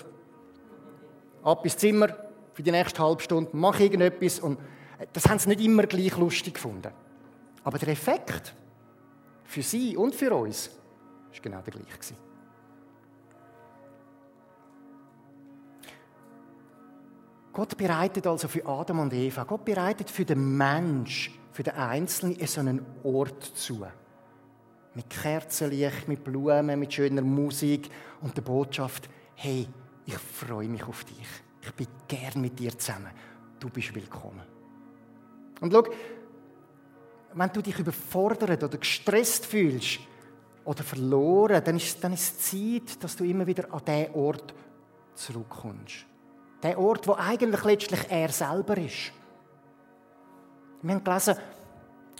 Ab 1.42 1.64
ins 1.64 1.76
Zimmer, 1.76 2.08
für 2.52 2.62
die 2.62 2.70
nächste 2.70 3.02
halbe 3.02 3.22
Stunde, 3.22 3.50
mach 3.52 3.78
irgendetwas. 3.80 4.40
Und 4.40 4.58
das 5.12 5.28
haben 5.28 5.38
sie 5.38 5.48
nicht 5.48 5.60
immer 5.60 5.84
gleich 5.84 6.16
lustig 6.16 6.54
gefunden. 6.54 6.90
Aber 7.64 7.78
der 7.78 7.88
Effekt 7.88 8.54
für 9.44 9.62
sie 9.62 9.96
und 9.96 10.14
für 10.14 10.34
uns 10.34 10.70
war 11.32 11.40
genau 11.42 11.60
der 11.62 11.72
gleiche. 11.72 12.14
Gott 17.52 17.76
bereitet 17.76 18.26
also 18.26 18.48
für 18.48 18.64
Adam 18.64 19.00
und 19.00 19.12
Eva, 19.12 19.44
Gott 19.44 19.64
bereitet 19.64 20.08
für 20.08 20.24
den 20.24 20.56
Mensch, 20.56 21.32
für 21.52 21.64
den 21.64 21.74
Einzelnen 21.74 22.46
so 22.46 22.60
einen 22.60 22.86
Ort 23.02 23.42
zu. 23.42 23.84
Mit 24.94 25.10
Kerzenlicht, 25.10 26.08
mit 26.08 26.24
Blumen, 26.24 26.78
mit 26.78 26.92
schöner 26.92 27.22
Musik 27.22 27.90
und 28.20 28.36
der 28.36 28.42
Botschaft, 28.42 29.08
hey, 29.34 29.68
ich 30.06 30.16
freue 30.16 30.68
mich 30.68 30.84
auf 30.84 31.04
dich. 31.04 31.26
Ich 31.62 31.72
bin 31.74 31.86
gern 32.08 32.40
mit 32.40 32.58
dir 32.58 32.76
zusammen. 32.78 33.10
Du 33.58 33.68
bist 33.68 33.94
willkommen. 33.94 34.42
Und 35.60 35.72
schau, 35.72 35.84
wenn 37.34 37.52
du 37.52 37.62
dich 37.62 37.78
überfordert 37.78 38.62
oder 38.62 38.78
gestresst 38.78 39.46
fühlst 39.46 40.00
oder 40.64 40.82
verloren, 40.82 41.62
dann 41.64 41.76
ist, 41.76 42.02
dann 42.02 42.12
ist 42.12 42.40
es 42.40 42.50
Zeit, 42.50 43.02
dass 43.02 43.16
du 43.16 43.24
immer 43.24 43.46
wieder 43.46 43.72
an 43.72 43.82
diesen 43.86 44.14
Ort 44.14 44.54
zurückkommst. 45.14 46.06
Der 46.62 46.78
Ort, 46.78 47.06
wo 47.06 47.14
eigentlich 47.14 47.64
letztlich 47.64 48.00
er 48.08 48.30
selber 48.30 48.76
ist. 48.78 49.12
Wir 50.82 50.94
haben 50.94 51.04
gelesen, 51.04 51.36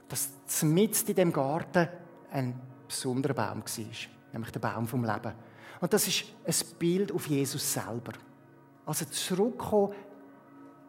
dass 0.09 0.63
mitten 0.63 1.09
in 1.09 1.15
dem 1.15 1.33
Garten 1.33 1.89
ein 2.31 2.61
besonderer 2.87 3.35
Baum 3.35 3.63
war, 3.63 3.85
nämlich 4.33 4.53
der 4.53 4.61
Baum 4.61 4.87
vom 4.87 5.05
Leben. 5.05 5.33
Und 5.81 5.93
das 5.93 6.07
ist 6.07 6.25
ein 6.47 6.79
Bild 6.79 7.13
auf 7.13 7.27
Jesus 7.27 7.73
selber. 7.73 8.13
Also 8.87 9.05
zurückkommen 9.07 9.95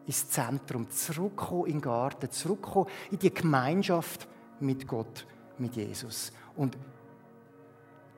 ins 0.06 0.28
Zentrum, 0.28 0.90
zurückkommen 0.90 1.66
in 1.66 1.72
den 1.72 1.80
Garten, 1.80 2.30
zurückkommen 2.30 2.88
in 3.10 3.18
die 3.18 3.32
Gemeinschaft 3.32 4.26
mit 4.60 4.86
Gott, 4.86 5.26
mit 5.58 5.76
Jesus. 5.76 6.32
Und 6.56 6.76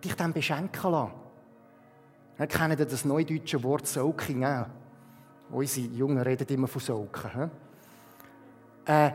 dich 0.02 0.14
dann 0.14 0.32
beschenken 0.32 0.90
lassen. 0.90 1.12
Wir 2.36 2.46
kennen 2.46 2.76
das 2.76 3.04
neudeutsche 3.04 3.62
Wort 3.62 3.86
Soaking 3.86 4.44
auch. 4.44 4.66
Unsere 5.50 5.86
Jungen 5.86 6.18
reden 6.18 6.48
immer 6.48 6.66
von 6.66 6.80
Soaken. 6.80 7.50
Äh, 8.86 9.10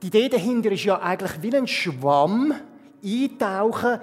die 0.00 0.06
Idee 0.06 0.28
dahinter 0.28 0.72
ist 0.72 0.84
ja 0.84 1.00
eigentlich 1.00 1.42
wie 1.42 1.56
ein 1.56 1.66
Schwamm 1.66 2.54
eintauchen, 3.04 4.00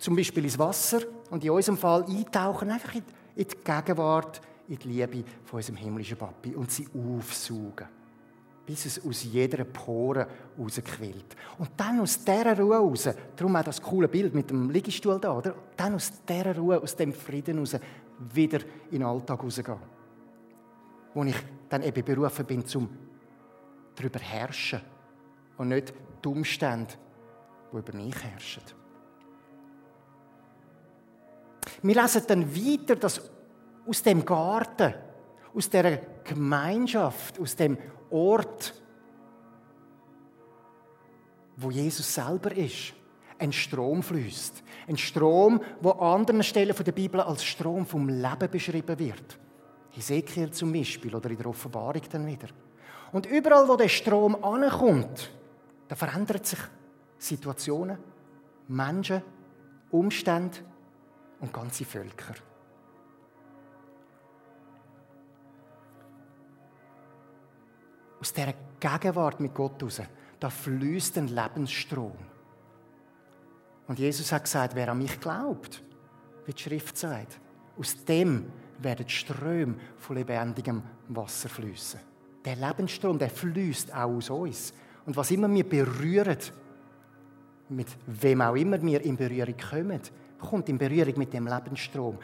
zum 0.00 0.16
Beispiel 0.16 0.44
ins 0.44 0.58
Wasser 0.58 1.00
und 1.30 1.44
in 1.44 1.50
unserem 1.50 1.76
Fall 1.76 2.04
eintauchen, 2.04 2.70
einfach 2.70 2.94
in 2.94 3.04
die 3.36 3.44
Gegenwart 3.44 4.40
in 4.68 4.78
die 4.78 4.88
Liebe 4.88 5.24
von 5.44 5.58
unserem 5.58 5.76
himmlischen 5.76 6.16
Papi 6.16 6.54
und 6.54 6.70
sie 6.70 6.86
aufsaugen, 6.94 7.88
bis 8.66 8.84
es 8.86 9.04
aus 9.04 9.24
jeder 9.24 9.64
Pore 9.64 10.26
rausquillt. 10.58 11.36
Und 11.58 11.70
dann 11.76 12.00
aus 12.00 12.22
dieser 12.22 12.58
Ruhe 12.58 12.76
raus, 12.76 13.08
darum 13.34 13.56
auch 13.56 13.64
das 13.64 13.80
coole 13.80 14.08
Bild 14.08 14.34
mit 14.34 14.50
dem 14.50 14.70
Liegestuhl 14.70 15.18
da, 15.18 15.32
oder? 15.32 15.54
Dann 15.76 15.94
aus 15.94 16.12
dieser 16.28 16.56
Ruhe, 16.56 16.80
aus 16.80 16.94
dem 16.94 17.12
Frieden 17.12 17.58
raus, 17.58 17.76
wieder 18.34 18.60
in 18.90 18.98
den 18.98 19.04
Alltag 19.04 19.42
rausgehen. 19.42 19.78
Wo 21.14 21.24
ich 21.24 21.36
dann 21.68 21.82
eben 21.82 22.04
berufen 22.04 22.44
bin, 22.44 22.66
zum 22.66 22.88
darüber 23.96 24.20
herrschen 24.20 24.80
und 25.56 25.68
nicht 25.68 25.92
die 26.22 26.28
Umstände, 26.28 26.94
die 27.72 27.76
über 27.76 27.92
mich 27.94 28.22
herrschen. 28.22 28.62
Wir 31.82 31.94
lesen 32.02 32.22
dann 32.26 32.54
weiter, 32.54 32.96
dass 32.96 33.20
aus 33.88 34.02
dem 34.02 34.24
Garten, 34.24 34.94
aus 35.54 35.70
der 35.70 36.00
Gemeinschaft, 36.22 37.40
aus 37.40 37.56
dem 37.56 37.78
Ort, 38.10 38.74
wo 41.56 41.70
Jesus 41.70 42.14
selber 42.14 42.54
ist, 42.56 42.92
ein 43.38 43.52
Strom 43.52 44.02
fließt. 44.02 44.62
Ein 44.88 44.96
Strom, 44.96 45.60
wo 45.80 45.90
an 45.90 46.20
anderen 46.20 46.42
Stellen 46.42 46.74
der 46.74 46.92
Bibel 46.92 47.20
als 47.20 47.44
Strom 47.44 47.86
vom 47.86 48.08
Leben 48.08 48.50
beschrieben 48.50 48.98
wird. 48.98 49.38
Ezekiel 49.96 50.50
zum 50.52 50.72
Beispiel 50.72 51.14
oder 51.14 51.30
in 51.30 51.36
der 51.36 51.46
Offenbarung 51.46 52.02
dann 52.10 52.26
wieder. 52.26 52.48
Und 53.12 53.26
überall, 53.26 53.68
wo 53.68 53.76
der 53.76 53.88
Strom 53.88 54.42
ankommt, 54.44 55.30
da 55.88 55.96
verändern 55.96 56.44
sich 56.44 56.58
Situationen, 57.18 57.98
Menschen, 58.68 59.22
Umstände 59.90 60.58
und 61.40 61.52
ganze 61.52 61.84
Völker. 61.84 62.34
Aus 68.20 68.32
dieser 68.32 68.54
Gegenwart 68.80 69.40
mit 69.40 69.54
Gott 69.54 69.82
raus, 69.82 70.02
da 70.40 70.50
fließt 70.50 71.18
ein 71.18 71.28
Lebensstrom. 71.28 72.16
Und 73.86 73.98
Jesus 73.98 74.30
hat 74.32 74.44
gesagt, 74.44 74.74
wer 74.74 74.90
an 74.90 74.98
mich 74.98 75.18
glaubt, 75.18 75.82
wie 76.46 76.52
die 76.52 76.62
Schrift 76.62 76.96
sagt, 76.96 77.40
aus 77.78 78.04
dem 78.04 78.50
werden 78.78 79.08
Ströme 79.08 79.76
von 79.96 80.16
lebendigem 80.16 80.82
Wasser 81.08 81.48
fließen. 81.48 82.00
Der 82.44 82.56
Lebensstrom, 82.56 83.18
der 83.18 83.30
fließt 83.30 83.92
auch 83.92 84.10
aus 84.10 84.30
uns. 84.30 84.72
Und 85.06 85.16
was 85.16 85.30
immer 85.30 85.52
wir 85.52 85.68
berühren, 85.68 86.38
mit 87.70 87.88
wem 88.06 88.40
auch 88.42 88.54
immer 88.54 88.80
wir 88.82 89.00
in 89.02 89.16
Berührung 89.16 89.56
kommen, 89.56 90.00
kommt 90.38 90.68
in 90.68 90.78
Berührung 90.78 91.18
mit 91.18 91.32
dem 91.32 91.46
Lebensstrom. 91.46 92.18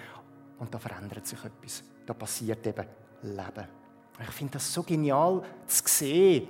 Und 0.59 0.72
da 0.72 0.78
verändert 0.78 1.26
sich 1.26 1.42
etwas. 1.44 1.83
Da 2.07 2.14
passiert 2.14 2.66
eben 2.66 2.87
Leben. 3.22 3.84
Ich 4.20 4.31
finde 4.31 4.55
das 4.55 4.72
so 4.72 4.83
genial 4.83 5.42
zu 5.66 5.83
sehen, 5.87 6.48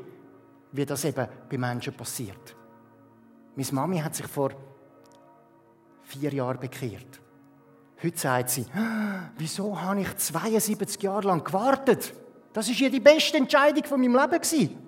wie 0.73 0.85
das 0.85 1.05
eben 1.05 1.27
bei 1.49 1.59
Menschen 1.59 1.95
passiert. 1.95 2.55
Meine 3.57 3.73
Mami 3.73 3.99
hat 3.99 4.15
sich 4.15 4.27
vor 4.27 4.51
vier 6.03 6.33
Jahren 6.33 6.59
bekehrt. 6.59 7.21
Heute 8.03 8.19
sagt 8.19 8.51
sie, 8.51 8.67
wieso 9.39 9.81
habe 9.81 10.01
ich 10.03 10.17
72 10.17 11.03
Jahre 11.03 11.29
lang 11.29 11.43
gewartet? 11.43 12.13
Das 12.53 12.69
ist 12.69 12.79
ja 12.81 12.89
die 12.89 13.01
beste 13.01 13.39
Entscheidung 13.39 13.85
von 13.85 14.01
meinem 14.01 14.17
Leben. 14.17 14.79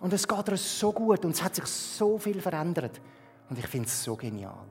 Und 0.00 0.12
es 0.12 0.26
geht 0.26 0.48
ihr 0.48 0.56
so 0.56 0.92
gut 0.92 1.24
und 1.24 1.30
es 1.32 1.42
hat 1.42 1.54
sich 1.54 1.66
so 1.66 2.18
viel 2.18 2.40
verändert. 2.40 3.00
Und 3.48 3.58
ich 3.58 3.66
finde 3.66 3.86
es 3.86 4.02
so 4.02 4.16
genial. 4.16 4.66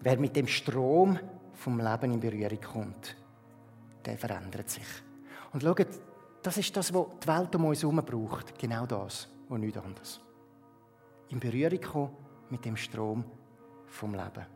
Wer 0.00 0.18
mit 0.18 0.34
dem 0.36 0.46
Strom 0.46 1.18
vom 1.54 1.80
Leben 1.80 2.12
in 2.12 2.20
Berührung 2.20 2.60
kommt, 2.60 3.16
der 4.06 4.16
verändert 4.16 4.70
sich. 4.70 4.86
Und 5.52 5.62
schaut, 5.62 5.86
das 6.42 6.56
ist 6.58 6.76
das, 6.76 6.94
was 6.94 7.06
die 7.22 7.26
Welt 7.26 7.54
um 7.56 7.64
uns 7.64 7.82
herum 7.82 7.96
braucht. 8.04 8.58
Genau 8.58 8.86
das 8.86 9.28
und 9.48 9.60
nichts 9.60 9.78
anderes. 9.78 10.20
In 11.28 11.40
Berührung 11.40 11.80
kommen 11.80 12.16
mit 12.50 12.64
dem 12.64 12.76
Strom 12.76 13.24
vom 13.86 14.14
Leben. 14.14 14.46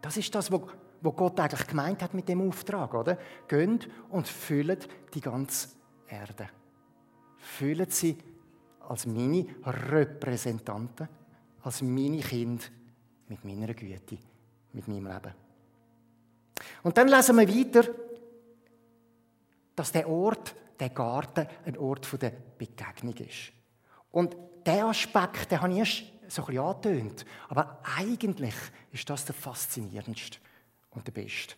Das 0.00 0.16
ist 0.16 0.34
das, 0.34 0.50
was 0.50 0.60
Gott 1.02 1.40
eigentlich 1.40 1.66
gemeint 1.66 2.02
hat 2.02 2.14
mit 2.14 2.28
dem 2.28 2.48
Auftrag, 2.48 2.94
oder? 2.94 3.18
Geht 3.48 3.88
und 4.10 4.28
füllt 4.28 4.88
die 5.12 5.20
ganze 5.20 5.70
Erde. 6.08 6.48
Füllt 7.38 7.92
sie 7.92 8.16
als 8.88 9.06
meine 9.06 9.46
Repräsentanten, 9.64 11.08
als 11.62 11.82
meine 11.82 12.20
Kinder 12.20 12.64
mit 13.28 13.44
meiner 13.44 13.74
Güte, 13.74 14.18
mit 14.72 14.88
meinem 14.88 15.06
Leben. 15.06 15.49
Und 16.82 16.96
dann 16.96 17.08
lesen 17.08 17.36
wir 17.36 17.48
weiter, 17.48 17.88
dass 19.76 19.92
der 19.92 20.08
Ort, 20.08 20.54
der 20.78 20.90
Garten, 20.90 21.46
ein 21.64 21.76
Ort 21.78 22.08
der 22.20 22.30
Begegnung 22.30 23.16
ist. 23.16 23.52
Und 24.10 24.36
diesen 24.66 24.84
Aspekt, 24.84 25.50
den 25.50 25.60
habe 25.60 25.72
ich 25.72 25.78
erst 25.78 26.04
so 26.28 26.42
ein 26.42 26.46
bisschen 26.46 26.64
angetönt. 26.64 27.24
Aber 27.48 27.80
eigentlich 27.96 28.54
ist 28.92 29.08
das 29.08 29.24
der 29.24 29.34
faszinierendste 29.34 30.38
und 30.90 31.06
der 31.06 31.12
beste 31.12 31.54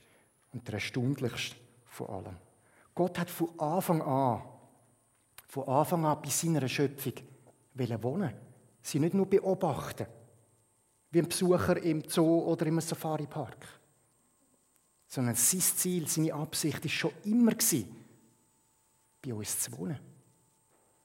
und 0.52 0.66
der 0.66 0.74
erstaunlichste 0.74 1.56
von 1.87 2.08
allem. 2.08 2.37
Gott 2.94 3.18
hat 3.18 3.30
von 3.30 3.58
Anfang 3.58 4.02
an, 4.02 4.42
von 5.48 5.68
Anfang 5.68 6.04
an 6.04 6.20
bei 6.22 6.28
seiner 6.28 6.68
Schöpfung 6.68 7.14
wohnen. 7.74 8.35
Sie 8.82 8.98
nicht 8.98 9.14
nur 9.14 9.26
beobachten, 9.26 10.06
wie 11.11 11.20
ein 11.20 11.28
Besucher 11.28 11.76
im 11.82 12.02
Zoo 12.08 12.40
oder 12.40 12.66
im 12.66 12.80
Safari-Park. 12.80 13.82
Sondern 15.12 15.35
sein 15.35 15.61
Ziel, 15.61 16.09
seine 16.09 16.33
Absicht 16.33 16.83
war 16.83 16.90
schon 16.90 17.12
immer, 17.25 17.53
bei 19.20 19.35
uns 19.35 19.61
zu 19.61 19.77
wohnen. 19.77 19.98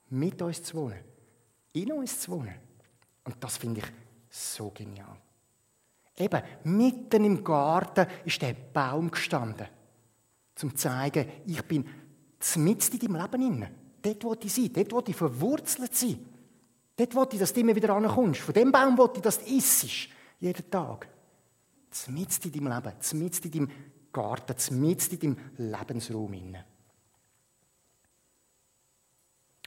Mit 0.08 0.40
uns 0.40 0.62
zu 0.62 0.76
wohnen 0.76 0.98
in 1.72 1.92
uns 1.92 2.20
zu 2.20 2.32
wohnen. 2.32 2.54
Und 3.24 3.36
das 3.40 3.56
finde 3.56 3.80
ich 3.80 3.86
so 4.30 4.70
genial. 4.70 5.16
Eben, 6.16 6.42
mitten 6.64 7.24
im 7.24 7.44
Garten 7.44 8.06
ist 8.24 8.42
der 8.42 8.54
Baum 8.54 9.10
gestanden, 9.10 9.66
zum 10.54 10.70
zu 10.70 10.76
zeigen, 10.76 11.28
ich 11.46 11.62
bin 11.62 11.86
mitten 12.56 12.92
in 12.92 12.98
deinem 12.98 13.22
Leben 13.22 13.42
inne. 13.42 13.70
Dort 14.02 14.24
wo 14.24 14.36
ich 14.40 14.52
sein, 14.52 14.72
dort 14.72 14.92
wo 14.92 15.02
ich 15.06 15.16
verwurzelt 15.16 15.94
sein. 15.94 16.26
Dort 16.96 17.14
wo 17.14 17.26
ich, 17.30 17.38
dass 17.38 17.52
du 17.52 17.60
immer 17.60 17.76
wieder 17.76 17.94
ankommst. 17.94 18.40
Von 18.40 18.54
dem 18.54 18.72
Baum 18.72 18.98
wo 18.98 19.10
ich, 19.14 19.20
dass 19.20 19.44
du 19.44 19.54
isst, 19.54 20.08
jeden 20.40 20.70
Tag. 20.70 21.08
Mitten 22.08 22.48
in 22.48 22.52
deinem 22.52 22.84
Leben, 22.84 22.96
mitten 23.20 23.44
in 23.44 23.50
deinem 23.50 23.70
Garten, 24.12 24.80
mitten 24.80 25.14
in 25.14 25.20
deinem 25.20 25.36
Lebensraum. 25.56 26.56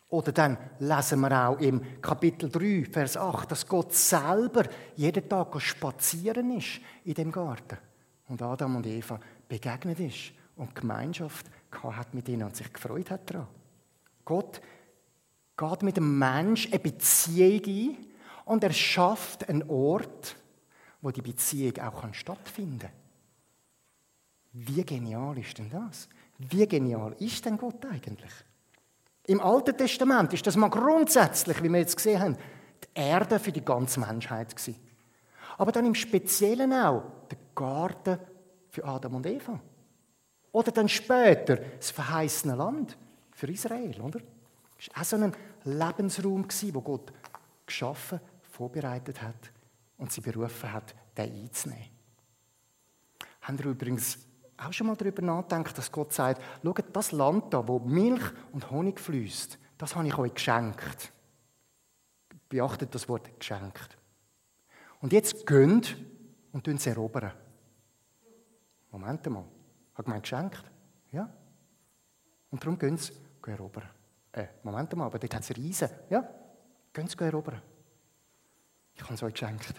Oder 0.10 0.34
dann 0.34 0.58
lesen 0.80 1.21
wir 1.21 1.47
auch 1.47 1.60
im 1.60 2.01
Kapitel 2.01 2.49
3, 2.49 2.86
Vers 2.91 3.15
8, 3.15 3.49
dass 3.49 3.65
Gott 3.65 3.93
selber 3.93 4.65
jeden 4.97 5.27
Tag 5.30 5.60
spazieren 5.62 6.58
ist 6.58 6.82
in 7.06 7.13
dem 7.13 7.32
Garten. 7.32 7.77
Und 8.27 8.41
Adam 8.41 8.75
und 8.75 8.86
Eva 8.86 9.19
begegnet 9.47 10.01
ist 10.01 10.34
und 10.58 10.75
Gemeinschaft 10.75 11.45
hat 11.82 12.13
mit 12.13 12.27
ihnen 12.27 12.43
und 12.43 12.56
sich 12.58 12.71
gefreut 12.73 13.10
hat 13.10 13.30
daran. 13.30 13.47
Gott 14.25 14.62
geht 15.56 15.84
mit 15.84 15.95
dem 15.95 16.19
Mensch 16.19 16.67
eine 16.67 16.80
Beziehung 16.80 17.62
ein 17.65 17.97
und 18.45 18.63
er 18.65 18.73
schafft 18.73 19.47
einen 19.47 19.69
Ort, 19.69 20.36
wo 21.01 21.12
die 21.12 21.21
Beziehung 21.21 21.77
auch 21.80 22.13
stattfinden 22.13 22.80
kann. 22.80 23.00
Wie 24.53 24.83
genial 24.83 25.37
ist 25.37 25.57
denn 25.57 25.69
das? 25.69 26.09
Wie 26.37 26.67
genial 26.67 27.15
ist 27.19 27.45
denn 27.45 27.57
Gott 27.57 27.85
eigentlich? 27.85 28.31
Im 29.27 29.39
Alten 29.39 29.77
Testament 29.77 30.33
ist 30.33 30.45
das 30.45 30.57
mal 30.57 30.69
grundsätzlich, 30.69 31.61
wie 31.61 31.69
wir 31.69 31.79
jetzt 31.79 31.95
gesehen 31.95 32.19
haben, 32.19 32.37
die 32.83 32.99
Erde 32.99 33.39
für 33.39 33.51
die 33.51 33.63
ganze 33.63 33.99
Menschheit 33.99 34.55
gewesen. 34.55 34.79
Aber 35.57 35.71
dann 35.71 35.85
im 35.85 35.95
Speziellen 35.95 36.73
auch 36.73 37.03
der 37.29 37.37
Garten 37.53 38.17
für 38.69 38.83
Adam 38.83 39.15
und 39.15 39.25
Eva. 39.25 39.59
Oder 40.51 40.71
dann 40.71 40.89
später 40.89 41.57
das 41.57 41.91
verheißene 41.91 42.55
Land 42.55 42.97
für 43.31 43.47
Israel, 43.47 44.01
oder? 44.01 44.19
Das 44.77 44.89
war 44.89 45.01
auch 45.01 45.05
so 45.05 45.15
ein 45.17 45.35
Lebensraum, 45.63 46.45
wo 46.73 46.81
Gott 46.81 47.13
geschaffen, 47.65 48.19
vorbereitet 48.49 49.21
hat 49.21 49.51
und 49.97 50.11
sie 50.11 50.21
berufen 50.21 50.73
hat, 50.73 50.95
den 51.15 51.31
einzunehmen. 51.31 51.85
Haben 53.41 53.59
wir 53.59 53.67
übrigens 53.67 54.17
auch 54.65 54.74
schon 54.74 54.88
mal 54.88 54.95
darüber 54.95 55.21
nachdenkt, 55.21 55.78
dass 55.78 55.91
Gott 55.91 56.13
sagt, 56.13 56.41
schaut, 56.63 56.86
das 56.93 57.12
Land 57.12 57.54
da, 57.54 57.67
wo 57.67 57.80
Milch 57.80 58.24
und 58.52 58.69
Honig 58.69 59.00
fließt, 59.00 59.58
das 59.78 59.95
habe 59.95 60.08
ich 60.08 60.17
euch 60.17 60.34
geschenkt. 60.34 61.12
Beachtet 62.50 62.93
das 62.93 63.08
Wort 63.10 63.39
geschenkt. 63.39 63.97
Und 65.00 65.13
jetzt 65.13 65.45
gönnt 65.45 65.97
und 66.52 66.67
es 66.67 66.86
erobern. 66.86 67.32
Moment 68.91 69.28
mal. 69.30 69.45
Hat 69.95 70.06
gemeint 70.06 70.24
geschenkt? 70.24 70.63
Ja. 71.12 71.30
Und 72.50 72.62
darum 72.62 72.78
gehen 72.78 72.97
sie 72.97 73.13
erobern. 73.45 73.89
Äh, 74.34 74.47
Moment 74.63 74.95
mal, 74.95 75.06
aber 75.06 75.17
dort 75.17 75.34
hat 75.34 75.43
es 75.43 75.56
Riesen. 75.56 75.89
Ja. 76.10 76.30
Gehen 76.93 77.08
sie 77.08 77.17
erobern. 77.19 77.62
Ich 78.93 79.02
habe 79.02 79.13
es 79.13 79.24
euch 79.24 79.34
geschenkt 79.34 79.74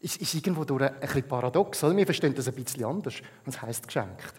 ist, 0.00 0.20
ist 0.20 0.34
irgendwo 0.34 0.64
durch 0.64 0.82
ein 0.82 1.00
bisschen 1.00 1.28
paradox. 1.28 1.82
Oder? 1.82 1.96
Wir 1.96 2.06
verstehen 2.06 2.34
das 2.34 2.48
ein 2.48 2.54
bisschen 2.54 2.84
anders. 2.84 3.16
Und 3.44 3.54
es 3.54 3.60
heisst 3.60 3.86
geschenkt. 3.86 4.34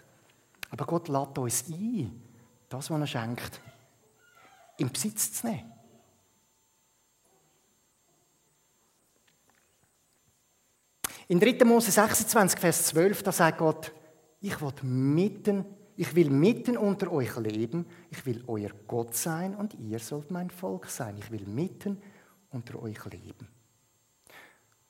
Aber 0.70 0.86
Gott 0.86 1.08
lädt 1.08 1.36
uns 1.38 1.64
ein, 1.68 2.22
das, 2.68 2.90
was 2.90 3.00
er 3.00 3.06
schenkt, 3.06 3.60
in 4.78 4.90
Besitz 4.90 5.32
zu 5.32 5.46
nehmen. 5.46 5.72
In 11.28 11.38
3. 11.38 11.64
Mose 11.64 11.90
26, 11.92 12.58
Vers 12.58 12.86
12, 12.86 13.22
da 13.22 13.30
sagt 13.30 13.58
Gott, 13.58 13.92
ich 14.40 14.60
will 14.60 14.72
mitten, 14.82 15.64
ich 15.96 16.14
will 16.16 16.30
mitten 16.30 16.76
unter 16.76 17.12
euch 17.12 17.36
leben, 17.36 17.86
ich 18.10 18.24
will 18.26 18.42
euer 18.48 18.70
Gott 18.88 19.14
sein 19.14 19.54
und 19.54 19.74
ihr 19.74 19.98
sollt 20.00 20.30
mein 20.30 20.50
Volk 20.50 20.86
sein. 20.86 21.16
Ich 21.18 21.30
will 21.30 21.46
mitten 21.46 22.02
unter 22.50 22.82
euch 22.82 23.04
leben. 23.04 23.59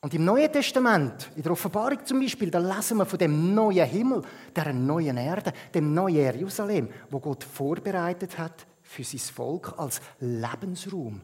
Und 0.03 0.15
im 0.15 0.25
Neuen 0.25 0.51
Testament, 0.51 1.31
in 1.37 1.43
der 1.43 1.53
Offenbarung 1.53 2.05
zum 2.07 2.21
Beispiel, 2.21 2.51
da 2.51 2.59
lesen 2.59 2.97
wir 2.97 3.05
von 3.05 3.19
dem 3.19 3.55
neuen 3.55 3.87
Himmel, 3.87 4.23
der 4.57 4.73
neuen 4.73 5.19
Erde, 5.19 5.53
dem 5.75 5.93
neuen 5.93 6.17
Jerusalem, 6.17 6.89
wo 7.11 7.21
Gott 7.21 7.45
vorbereitet 7.45 8.39
hat 8.39 8.67
für 8.83 9.05
sein 9.05 9.21
Volk 9.21 9.75
als 9.77 10.01
Lebensraum 10.21 11.21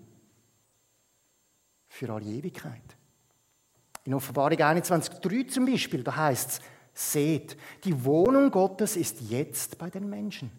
für 1.89 2.13
alle 2.13 2.27
Ewigkeit. 2.27 2.97
In 4.05 4.15
Offenbarung 4.15 4.59
21,3 4.59 5.49
zum 5.49 5.67
Beispiel, 5.67 6.03
da 6.03 6.15
heißt 6.15 6.51
es, 6.51 7.13
seht, 7.13 7.57
die 7.85 8.05
Wohnung 8.05 8.51
Gottes 8.51 8.97
ist 8.97 9.21
jetzt 9.23 9.79
bei 9.79 9.91
den 9.91 10.09
Menschen. 10.09 10.51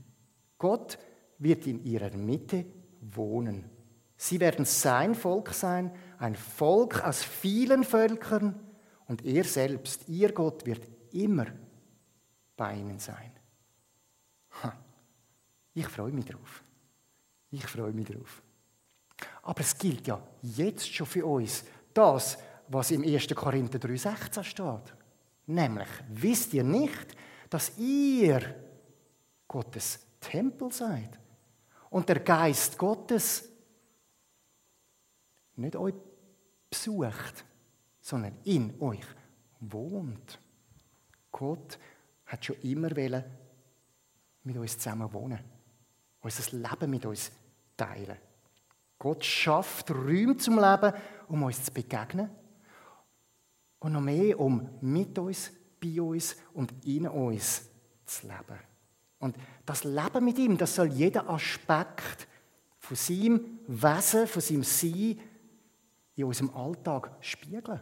Gott 0.58 0.97
wird 1.38 1.67
in 1.67 1.84
ihrer 1.84 2.15
Mitte 2.17 2.65
wohnen. 2.99 3.76
Sie 4.17 4.39
werden 4.39 4.65
sein 4.65 5.13
Volk 5.13 5.53
sein, 5.53 5.91
ein 6.17 6.36
Volk 6.36 7.03
aus 7.03 7.23
vielen 7.23 7.84
Völkern 7.84 8.60
und 9.06 9.23
er 9.23 9.43
selbst, 9.43 10.10
ihr 10.10 10.34
Gott, 10.34 10.65
wird 10.65 10.88
immer 11.12 11.45
bei 12.56 12.73
ihnen 12.73 12.99
sein. 12.99 13.32
Ich 15.73 15.88
freue 15.88 16.12
mich 16.12 16.25
drauf. 16.25 16.63
Ich 17.51 17.65
freue 17.67 17.93
mich 17.93 18.08
drauf. 18.08 18.41
Aber 19.43 19.62
es 19.62 19.77
gilt 19.77 20.08
ja 20.08 20.19
jetzt 20.41 20.91
schon 20.91 21.06
für 21.06 21.25
uns 21.25 21.63
das, 21.93 22.38
was 22.67 22.91
im 22.91 23.03
1. 23.03 23.27
Korinther 23.36 23.77
3,16 23.77 24.43
steht. 24.43 24.95
Nämlich, 25.45 25.88
wisst 26.10 26.53
ihr 26.56 26.63
nicht, 26.63 27.15
dass 27.49 27.77
ihr 27.77 28.56
Gottes 29.47 29.99
Tempel 30.19 30.71
seid 30.71 31.19
und 31.91 32.10
der 32.10 32.19
Geist 32.19 32.77
Gottes 32.77 33.47
nicht 35.58 35.76
euch 35.76 35.96
besucht, 36.70 37.46
sondern 38.02 38.38
in 38.43 38.80
euch 38.82 39.06
wohnt. 39.60 40.39
Gott 41.32 41.78
hat 42.26 42.46
schon 42.46 42.60
immer 42.62 42.89
mit 44.43 44.58
uns 44.58 44.78
zusammen 44.78 45.12
wohnen, 45.13 45.39
unser 46.22 46.58
Leben 46.58 46.89
mit 46.89 47.06
uns 47.06 47.32
teilen. 47.76 48.17
Gott 49.00 49.24
schafft 49.24 49.91
Räume 49.91 50.38
zum 50.38 50.56
Leben, 50.56 50.93
um 51.28 51.43
uns 51.43 51.63
zu 51.63 51.72
begegnen 51.72 52.30
und 53.80 53.91
noch 53.91 54.02
mehr, 54.02 54.39
um 54.39 54.70
mit 54.82 55.17
uns, 55.20 55.52
bei 55.80 56.02
uns 56.02 56.36
und 56.54 56.74
in 56.86 57.08
uns 57.08 57.70
zu 58.06 58.28
leben. 58.28 58.60
Und 59.20 59.36
das 59.65 59.84
Leben 59.84 60.26
mit 60.26 60.38
ihm, 60.39 60.58
das 60.58 60.76
soll 60.76 60.88
jeder 60.88 61.30
Aspekt 61.30 62.28
von 62.80 62.96
seinem 62.96 63.60
Wesen, 63.67 64.28
von 64.28 64.41
seinem 64.41 64.63
Sein 64.63 65.20
in 66.17 66.25
unserem 66.25 66.53
Alltag 66.56 67.12
spiegeln. 67.21 67.80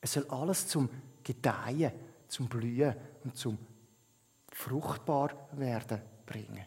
Es 0.00 0.12
soll 0.12 0.26
alles 0.28 0.66
zum 0.66 0.90
Gedeihen, 1.22 1.92
zum 2.26 2.48
Blühen 2.48 2.94
und 3.22 3.36
zum 3.36 3.58
fruchtbar 4.50 5.48
werden 5.52 6.02
bringen. 6.26 6.66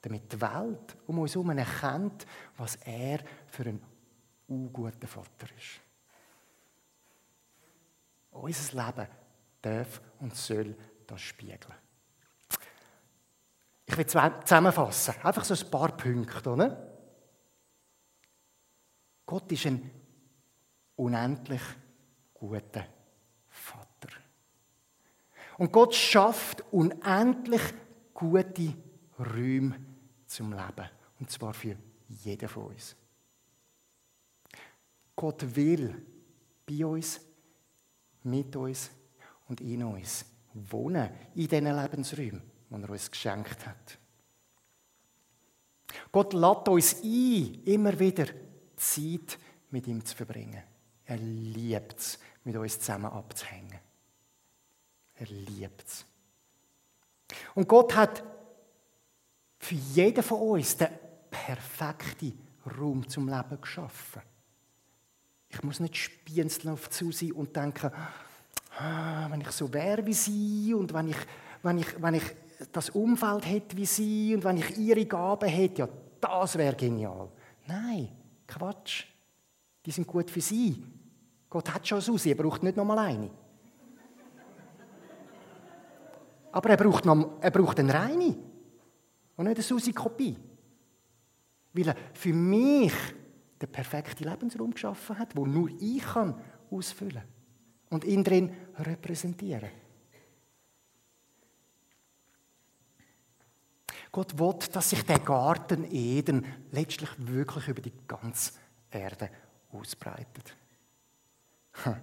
Damit 0.00 0.32
die 0.32 0.40
Welt 0.40 0.96
um 1.06 1.18
uns 1.18 1.34
herum 1.34 1.50
erkennt, 1.50 2.26
was 2.56 2.76
er 2.76 3.20
für 3.46 3.64
ein 3.64 3.80
unguter 4.48 5.06
Vater 5.06 5.46
ist. 5.56 5.80
Unser 8.30 8.86
Leben 8.86 9.08
darf 9.60 10.00
und 10.20 10.34
soll 10.34 10.74
das 11.06 11.20
spiegeln. 11.20 11.74
Ich 13.84 13.96
will 13.96 14.06
zusammenfassen. 14.06 15.14
Einfach 15.22 15.44
so 15.44 15.54
ein 15.54 15.70
paar 15.70 15.94
Punkte. 15.94 16.50
Oder? 16.50 16.91
Gott 19.26 19.50
ist 19.52 19.66
ein 19.66 19.90
unendlich 20.96 21.62
guter 22.34 22.86
Vater. 23.48 24.08
Und 25.58 25.72
Gott 25.72 25.94
schafft 25.94 26.64
unendlich 26.72 27.62
gute 28.14 28.74
Räume 29.18 29.78
zum 30.26 30.52
Leben. 30.52 30.88
Und 31.20 31.30
zwar 31.30 31.54
für 31.54 31.76
jeden 32.08 32.48
von 32.48 32.66
uns. 32.66 32.96
Gott 35.14 35.54
will 35.54 36.04
bei 36.66 36.84
uns, 36.84 37.20
mit 38.24 38.56
uns 38.56 38.90
und 39.48 39.60
in 39.60 39.82
uns 39.84 40.24
wohnen, 40.54 41.10
in 41.34 41.48
diesen 41.48 41.76
Lebensräumen, 41.76 42.42
die 42.70 42.82
er 42.82 42.90
uns 42.90 43.10
geschenkt 43.10 43.66
hat. 43.66 43.98
Gott 46.10 46.32
lädt 46.32 46.68
uns 46.68 47.02
ein, 47.02 47.62
immer 47.64 47.98
wieder 47.98 48.26
Zeit 48.82 49.38
mit 49.70 49.86
ihm 49.86 50.04
zu 50.04 50.16
verbringen. 50.16 50.62
Er 51.04 51.16
liebt 51.16 51.98
es, 51.98 52.18
mit 52.44 52.56
uns 52.56 52.78
zusammen 52.78 53.06
abzuhängen. 53.06 53.78
Er 55.14 55.26
liebt 55.26 55.86
es. 55.86 56.04
Und 57.54 57.68
Gott 57.68 57.94
hat 57.94 58.22
für 59.58 59.74
jeden 59.74 60.22
von 60.22 60.40
uns 60.40 60.76
den 60.76 60.88
perfekten 61.30 62.38
Raum 62.78 63.08
zum 63.08 63.28
Leben 63.28 63.60
geschaffen. 63.60 64.22
Ich 65.48 65.62
muss 65.62 65.80
nicht 65.80 65.96
spienzeln 65.96 66.72
auf 66.72 66.90
zu 66.90 67.12
sein 67.12 67.32
und 67.32 67.54
denken, 67.54 67.90
ah, 68.78 69.30
wenn 69.30 69.40
ich 69.40 69.50
so 69.50 69.72
wäre 69.72 70.04
wie 70.06 70.14
sie 70.14 70.74
und 70.74 70.92
wenn 70.92 71.08
ich, 71.08 71.16
wenn, 71.62 71.78
ich, 71.78 72.02
wenn 72.02 72.14
ich 72.14 72.24
das 72.72 72.90
Umfeld 72.90 73.46
hätte 73.46 73.76
wie 73.76 73.86
sie 73.86 74.34
und 74.34 74.44
wenn 74.44 74.56
ich 74.56 74.76
ihre 74.76 75.04
Gaben 75.06 75.48
hätte, 75.48 75.82
ja, 75.82 75.88
das 76.20 76.56
wäre 76.56 76.74
genial. 76.74 77.28
Nein, 77.66 78.08
Quatsch. 78.46 79.04
Die 79.84 79.90
sind 79.90 80.06
gut 80.06 80.30
für 80.30 80.40
sie. 80.40 80.84
Gott 81.50 81.72
hat 81.72 81.86
schon 81.86 82.00
Susi, 82.00 82.30
er 82.30 82.36
braucht 82.36 82.62
nicht 82.62 82.76
nochmal 82.76 82.98
eine. 82.98 83.30
Aber 86.52 86.70
er 86.70 86.76
braucht, 86.76 87.04
noch, 87.04 87.38
er 87.40 87.50
braucht 87.50 87.80
eine 87.80 87.92
reine 87.92 88.36
und 89.36 89.46
nicht 89.46 89.56
eine 89.56 89.62
Susi-Kopie. 89.62 90.36
Weil 91.72 91.88
er 91.88 91.96
für 92.12 92.32
mich 92.32 92.92
den 93.60 93.70
perfekten 93.70 94.28
Lebensraum 94.28 94.72
geschaffen 94.72 95.18
hat, 95.18 95.34
wo 95.34 95.46
nur 95.46 95.70
ich 95.80 96.02
kann 96.02 96.34
ausfüllen 96.70 97.22
und 97.90 98.04
ihn 98.04 98.22
drin 98.22 98.52
repräsentieren. 98.78 99.70
Gott 104.12 104.38
will, 104.38 104.54
dass 104.70 104.90
sich 104.90 105.04
der 105.04 105.18
Garten 105.20 105.90
Eden 105.90 106.44
letztlich 106.70 107.10
wirklich 107.16 107.68
über 107.68 107.80
die 107.80 107.94
ganze 108.06 108.52
Erde 108.90 109.30
ausbreitet. 109.72 110.54
Hm. 111.84 111.96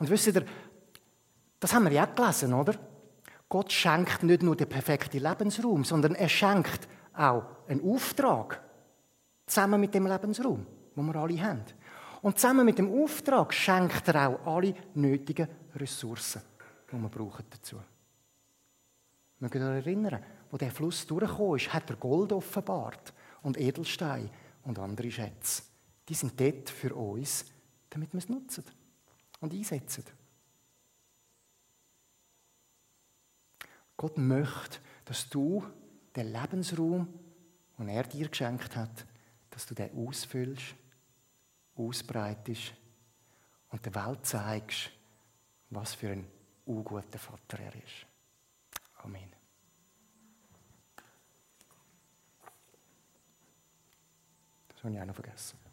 Und 0.00 0.10
wisst 0.10 0.26
ihr, 0.26 0.44
das 1.60 1.72
haben 1.72 1.84
wir 1.84 1.92
ja 1.92 2.06
gelesen, 2.06 2.52
oder? 2.52 2.74
Gott 3.48 3.70
schenkt 3.70 4.24
nicht 4.24 4.42
nur 4.42 4.56
den 4.56 4.68
perfekten 4.68 5.22
Lebensraum, 5.22 5.84
sondern 5.84 6.16
er 6.16 6.28
schenkt 6.28 6.88
auch 7.14 7.44
einen 7.68 7.88
Auftrag 7.88 8.60
zusammen 9.46 9.80
mit 9.80 9.94
dem 9.94 10.08
Lebensraum, 10.08 10.66
wo 10.96 11.02
wir 11.02 11.14
alle 11.14 11.40
haben. 11.40 11.62
Und 12.22 12.40
zusammen 12.40 12.66
mit 12.66 12.78
dem 12.78 12.92
Auftrag 12.92 13.54
schenkt 13.54 14.08
er 14.08 14.28
auch 14.28 14.56
alle 14.56 14.74
nötigen 14.94 15.48
Ressourcen, 15.76 16.42
die 16.90 16.96
wir 16.96 17.08
brauchen 17.08 17.44
dazu. 17.50 17.76
Mögt 19.38 19.54
ihr 19.54 19.60
euch 19.60 19.86
erinnern? 19.86 20.20
Wo 20.50 20.56
der 20.56 20.70
Fluss 20.70 21.06
durchgekommen 21.06 21.56
ist, 21.56 21.72
hat 21.72 21.90
er 21.90 21.96
Gold 21.96 22.32
offenbart 22.32 23.12
und 23.42 23.58
Edelstein 23.58 24.30
und 24.64 24.78
andere 24.78 25.10
Schätze. 25.10 25.62
Die 26.08 26.14
sind 26.14 26.38
dort 26.40 26.70
für 26.70 26.94
uns, 26.94 27.44
damit 27.90 28.12
wir 28.12 28.18
es 28.18 28.28
nutzen 28.28 28.64
und 29.40 29.52
einsetzen. 29.52 30.04
Gott 33.96 34.18
möchte, 34.18 34.78
dass 35.04 35.28
du 35.28 35.64
den 36.14 36.32
Lebensraum, 36.32 37.08
den 37.78 37.88
er 37.88 38.04
dir 38.04 38.28
geschenkt 38.28 38.76
hat, 38.76 39.06
dass 39.50 39.66
du 39.66 39.74
den 39.74 39.90
ausfüllst, 39.96 40.74
ausbreitest 41.74 42.74
und 43.68 43.84
der 43.84 43.94
Welt 43.94 44.26
zeigst, 44.26 44.90
was 45.70 45.94
für 45.94 46.10
ein 46.10 46.26
unguter 46.64 47.18
Vater 47.18 47.58
er 47.60 47.74
ist. 47.74 48.06
Amen. 49.02 49.35
Das 54.86 54.92
habe 54.92 54.98
ich 54.98 55.02
auch 55.02 55.06
noch 55.06 55.14
vergessen. 55.16 55.65